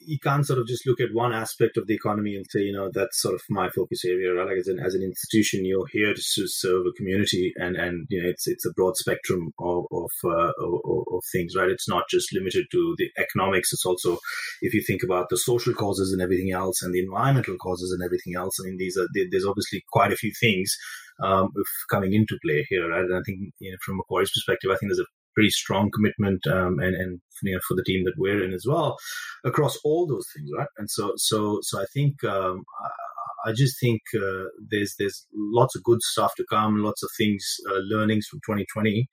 you 0.05 0.17
can't 0.19 0.45
sort 0.45 0.59
of 0.59 0.67
just 0.67 0.85
look 0.87 0.99
at 0.99 1.13
one 1.13 1.33
aspect 1.33 1.77
of 1.77 1.87
the 1.87 1.93
economy 1.93 2.35
and 2.35 2.45
say, 2.49 2.61
you 2.61 2.73
know, 2.73 2.89
that's 2.93 3.21
sort 3.21 3.35
of 3.35 3.41
my 3.49 3.69
focus 3.69 4.03
area. 4.05 4.33
Right? 4.33 4.47
Like 4.47 4.57
as 4.57 4.67
an 4.67 4.79
as 4.79 4.95
an 4.95 5.03
institution, 5.03 5.65
you're 5.65 5.87
here 5.91 6.13
to 6.13 6.47
serve 6.47 6.85
a 6.85 6.91
community, 6.91 7.53
and 7.57 7.75
and 7.75 8.07
you 8.09 8.21
know, 8.21 8.29
it's 8.29 8.47
it's 8.47 8.65
a 8.65 8.73
broad 8.73 8.97
spectrum 8.97 9.53
of 9.59 9.85
of, 9.91 10.11
uh, 10.25 10.51
of, 10.59 11.03
of 11.13 11.23
things, 11.31 11.55
right? 11.55 11.69
It's 11.69 11.89
not 11.89 12.03
just 12.09 12.33
limited 12.33 12.65
to 12.71 12.95
the 12.97 13.09
economics. 13.17 13.73
It's 13.73 13.85
also, 13.85 14.17
if 14.61 14.73
you 14.73 14.83
think 14.85 15.03
about 15.03 15.29
the 15.29 15.37
social 15.37 15.73
causes 15.73 16.11
and 16.11 16.21
everything 16.21 16.51
else, 16.51 16.81
and 16.81 16.93
the 16.93 17.03
environmental 17.03 17.57
causes 17.57 17.91
and 17.91 18.03
everything 18.03 18.35
else. 18.35 18.57
I 18.59 18.65
mean, 18.65 18.77
these 18.77 18.97
are 18.97 19.07
there's 19.13 19.45
obviously 19.45 19.83
quite 19.91 20.11
a 20.11 20.17
few 20.17 20.31
things 20.39 20.75
um, 21.21 21.51
coming 21.89 22.13
into 22.13 22.39
play 22.43 22.65
here, 22.69 22.89
right? 22.89 23.03
And 23.03 23.15
I 23.15 23.21
think 23.25 23.53
you 23.59 23.71
know, 23.71 23.77
from 23.85 23.97
Macquarie's 23.97 24.31
perspective, 24.31 24.71
I 24.71 24.77
think 24.77 24.89
there's 24.89 24.99
a 24.99 25.20
pretty 25.33 25.49
strong 25.49 25.89
commitment 25.93 26.45
um, 26.47 26.79
and 26.79 26.95
and 26.95 27.21
you 27.43 27.53
know, 27.53 27.59
for 27.67 27.75
the 27.75 27.83
team 27.83 28.03
that 28.05 28.13
we're 28.17 28.43
in 28.43 28.53
as 28.53 28.65
well 28.67 28.97
across 29.45 29.77
all 29.83 30.05
those 30.05 30.25
things 30.35 30.49
right? 30.57 30.67
And 30.77 30.89
so 30.89 31.13
so 31.15 31.59
so 31.61 31.81
i 31.81 31.85
think 31.93 32.23
um, 32.23 32.63
I 33.45 33.53
just 33.53 33.79
think 33.79 34.01
uh, 34.15 34.45
there's 34.69 34.95
there's 34.99 35.25
lots 35.33 35.75
of 35.75 35.83
good 35.83 36.01
stuff 36.01 36.33
to 36.37 36.45
come, 36.49 36.83
lots 36.83 37.03
of 37.03 37.09
things, 37.17 37.43
uh, 37.69 37.79
learnings 37.89 38.27
from 38.27 38.39
2020 38.45 39.07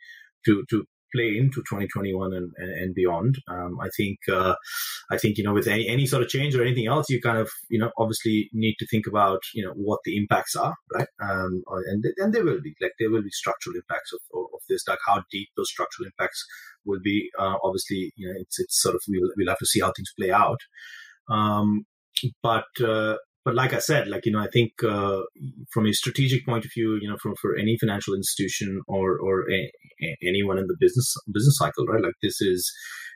to 0.46 0.64
to 0.70 0.84
play 1.14 1.36
into 1.36 1.60
2021 1.60 2.32
and, 2.32 2.52
and, 2.56 2.94
beyond. 2.94 3.36
Um, 3.48 3.78
I 3.80 3.88
think 3.96 4.18
uh, 4.30 4.54
I 5.10 5.18
think 5.18 5.38
you 5.38 5.44
know 5.44 5.52
with 5.52 5.66
any, 5.66 5.88
any 5.88 6.06
sort 6.06 6.22
of 6.22 6.28
change 6.28 6.54
or 6.54 6.62
anything 6.62 6.86
else, 6.86 7.08
you 7.08 7.20
kind 7.20 7.38
of 7.38 7.50
you 7.68 7.78
know 7.78 7.90
obviously 7.98 8.50
need 8.52 8.76
to 8.78 8.86
think 8.86 9.06
about 9.06 9.40
you 9.54 9.64
know 9.64 9.72
what 9.74 10.00
the 10.04 10.16
impacts 10.16 10.56
are, 10.56 10.74
right? 10.94 11.08
Um, 11.20 11.62
and 11.90 12.04
and 12.18 12.32
there 12.32 12.44
will 12.44 12.60
be 12.60 12.74
like 12.80 12.92
there 12.98 13.10
will 13.10 13.22
be 13.22 13.30
structural 13.30 13.76
impacts 13.76 14.12
of, 14.12 14.20
of 14.34 14.60
this, 14.68 14.86
like 14.88 14.98
how 15.06 15.22
deep 15.30 15.48
those 15.56 15.70
structural 15.70 16.06
impacts 16.06 16.44
will 16.84 17.00
be. 17.02 17.30
Uh, 17.38 17.56
obviously, 17.62 18.12
you 18.16 18.28
know 18.28 18.34
it's 18.40 18.58
it's 18.58 18.80
sort 18.80 18.94
of 18.94 19.02
we'll 19.08 19.30
we'll 19.36 19.48
have 19.48 19.58
to 19.58 19.66
see 19.66 19.80
how 19.80 19.92
things 19.96 20.12
play 20.18 20.30
out. 20.30 20.60
Um, 21.30 21.86
but 22.42 22.64
uh, 22.82 23.16
but 23.48 23.54
like 23.54 23.72
I 23.72 23.78
said, 23.78 24.08
like 24.08 24.26
you 24.26 24.32
know, 24.32 24.40
I 24.40 24.48
think 24.52 24.72
uh, 24.84 25.22
from 25.72 25.86
a 25.86 25.92
strategic 25.94 26.44
point 26.44 26.66
of 26.66 26.70
view, 26.74 26.98
you 27.00 27.08
know, 27.08 27.16
from 27.16 27.34
for 27.40 27.56
any 27.56 27.78
financial 27.78 28.12
institution 28.12 28.82
or 28.86 29.18
or 29.18 29.50
a, 29.50 29.72
a, 30.02 30.16
anyone 30.22 30.58
in 30.58 30.66
the 30.66 30.76
business 30.78 31.14
business 31.32 31.56
cycle, 31.56 31.86
right? 31.86 32.02
Like 32.02 32.18
this 32.22 32.42
is 32.42 32.70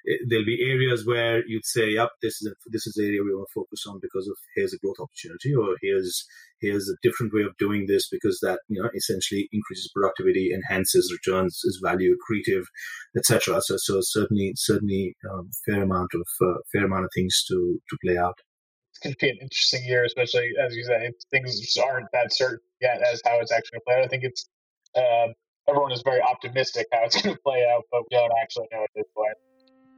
eh, 0.08 0.16
there'll 0.26 0.46
be 0.46 0.64
areas 0.66 1.04
where 1.04 1.46
you'd 1.46 1.66
say, 1.66 1.90
"Yep, 1.90 2.12
this 2.22 2.40
is 2.40 2.50
a, 2.50 2.54
this 2.70 2.86
is 2.86 2.94
the 2.94 3.04
area 3.04 3.20
we 3.22 3.34
want 3.34 3.46
to 3.52 3.60
focus 3.60 3.84
on 3.86 3.98
because 4.00 4.26
of 4.26 4.34
here's 4.56 4.72
a 4.72 4.78
growth 4.78 5.00
opportunity, 5.00 5.54
or 5.54 5.76
here's 5.82 6.24
here's 6.62 6.88
a 6.88 6.96
different 7.02 7.34
way 7.34 7.42
of 7.42 7.54
doing 7.58 7.84
this 7.86 8.08
because 8.08 8.38
that 8.40 8.60
you 8.70 8.82
know 8.82 8.88
essentially 8.96 9.50
increases 9.52 9.92
productivity, 9.94 10.50
enhances 10.54 11.12
returns, 11.12 11.60
is 11.64 11.78
value 11.84 12.16
accretive, 12.16 12.64
etc." 13.18 13.60
So 13.60 13.76
so 13.76 13.98
certainly 14.00 14.52
certainly 14.56 15.14
um, 15.30 15.50
fair 15.66 15.82
amount 15.82 16.12
of 16.14 16.26
uh, 16.40 16.60
fair 16.72 16.86
amount 16.86 17.04
of 17.04 17.10
things 17.14 17.44
to 17.48 17.82
to 17.90 17.98
play 18.02 18.16
out 18.16 18.38
to 19.10 19.16
be 19.18 19.30
an 19.30 19.38
interesting 19.40 19.84
year, 19.84 20.04
especially 20.04 20.52
as 20.64 20.76
you 20.76 20.84
say, 20.84 21.10
things 21.30 21.76
aren't 21.76 22.06
that 22.12 22.32
certain 22.32 22.60
yet 22.80 23.02
as 23.02 23.20
how 23.24 23.40
it's 23.40 23.52
actually 23.52 23.78
going 23.78 23.80
to 23.80 23.84
play 23.84 23.94
out. 23.96 24.04
I 24.04 24.08
think 24.08 24.24
it's 24.24 24.48
um, 24.96 25.34
everyone 25.68 25.92
is 25.92 26.02
very 26.02 26.20
optimistic 26.20 26.86
how 26.92 27.04
it's 27.04 27.20
going 27.22 27.34
to 27.34 27.42
play 27.42 27.66
out, 27.72 27.84
but 27.90 28.02
we 28.02 28.16
don't 28.16 28.32
actually 28.40 28.66
know 28.72 28.82
at 28.82 28.90
this 28.94 29.06
point. 29.16 29.34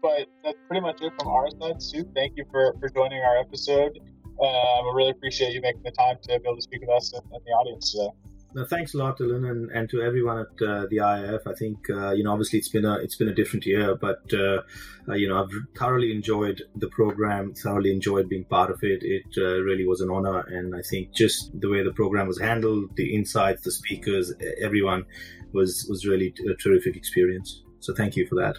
But 0.02 0.26
that's 0.42 0.58
pretty 0.68 0.82
much 0.82 1.00
it 1.00 1.12
from 1.18 1.28
our 1.28 1.50
side. 1.50 1.80
Sukh, 1.80 2.12
thank 2.14 2.34
you 2.36 2.44
for, 2.50 2.74
for 2.78 2.90
joining 2.90 3.22
our 3.22 3.38
episode. 3.38 3.98
Um, 4.40 4.88
I 4.88 4.92
really 4.94 5.10
appreciate 5.10 5.52
you 5.52 5.60
making 5.60 5.82
the 5.82 5.92
time 5.92 6.16
to 6.22 6.28
be 6.28 6.34
able 6.34 6.56
to 6.56 6.62
speak 6.62 6.80
with 6.80 6.90
us 6.90 7.12
and, 7.12 7.22
and 7.32 7.40
the 7.46 7.52
audience 7.52 7.92
today. 7.92 8.10
Thanks 8.62 8.94
a 8.94 8.98
lot, 8.98 9.18
Dylan, 9.18 9.50
and, 9.50 9.70
and 9.72 9.90
to 9.90 10.00
everyone 10.00 10.38
at 10.38 10.66
uh, 10.66 10.86
the 10.88 10.98
IIF. 10.98 11.40
I 11.44 11.54
think 11.54 11.90
uh, 11.90 12.12
you 12.12 12.22
know, 12.22 12.30
obviously, 12.30 12.60
it's 12.60 12.68
been 12.68 12.84
a 12.84 12.94
it's 12.98 13.16
been 13.16 13.28
a 13.28 13.34
different 13.34 13.66
year, 13.66 13.96
but 13.96 14.22
uh, 14.32 14.62
uh 15.08 15.14
you 15.14 15.28
know, 15.28 15.42
I've 15.42 15.50
thoroughly 15.76 16.12
enjoyed 16.12 16.62
the 16.76 16.88
program. 16.88 17.54
Thoroughly 17.54 17.90
enjoyed 17.90 18.28
being 18.28 18.44
part 18.44 18.70
of 18.70 18.78
it. 18.82 19.02
It 19.02 19.26
uh, 19.36 19.60
really 19.62 19.86
was 19.86 20.00
an 20.00 20.10
honor, 20.10 20.40
and 20.40 20.76
I 20.76 20.82
think 20.82 21.12
just 21.12 21.50
the 21.60 21.68
way 21.68 21.82
the 21.82 21.92
program 21.92 22.28
was 22.28 22.40
handled, 22.40 22.94
the 22.94 23.14
insights, 23.16 23.62
the 23.62 23.72
speakers, 23.72 24.32
everyone 24.62 25.04
was 25.52 25.86
was 25.90 26.06
really 26.06 26.32
a 26.48 26.54
terrific 26.54 26.96
experience. 26.96 27.62
So, 27.80 27.92
thank 27.92 28.14
you 28.14 28.26
for 28.28 28.36
that. 28.36 28.58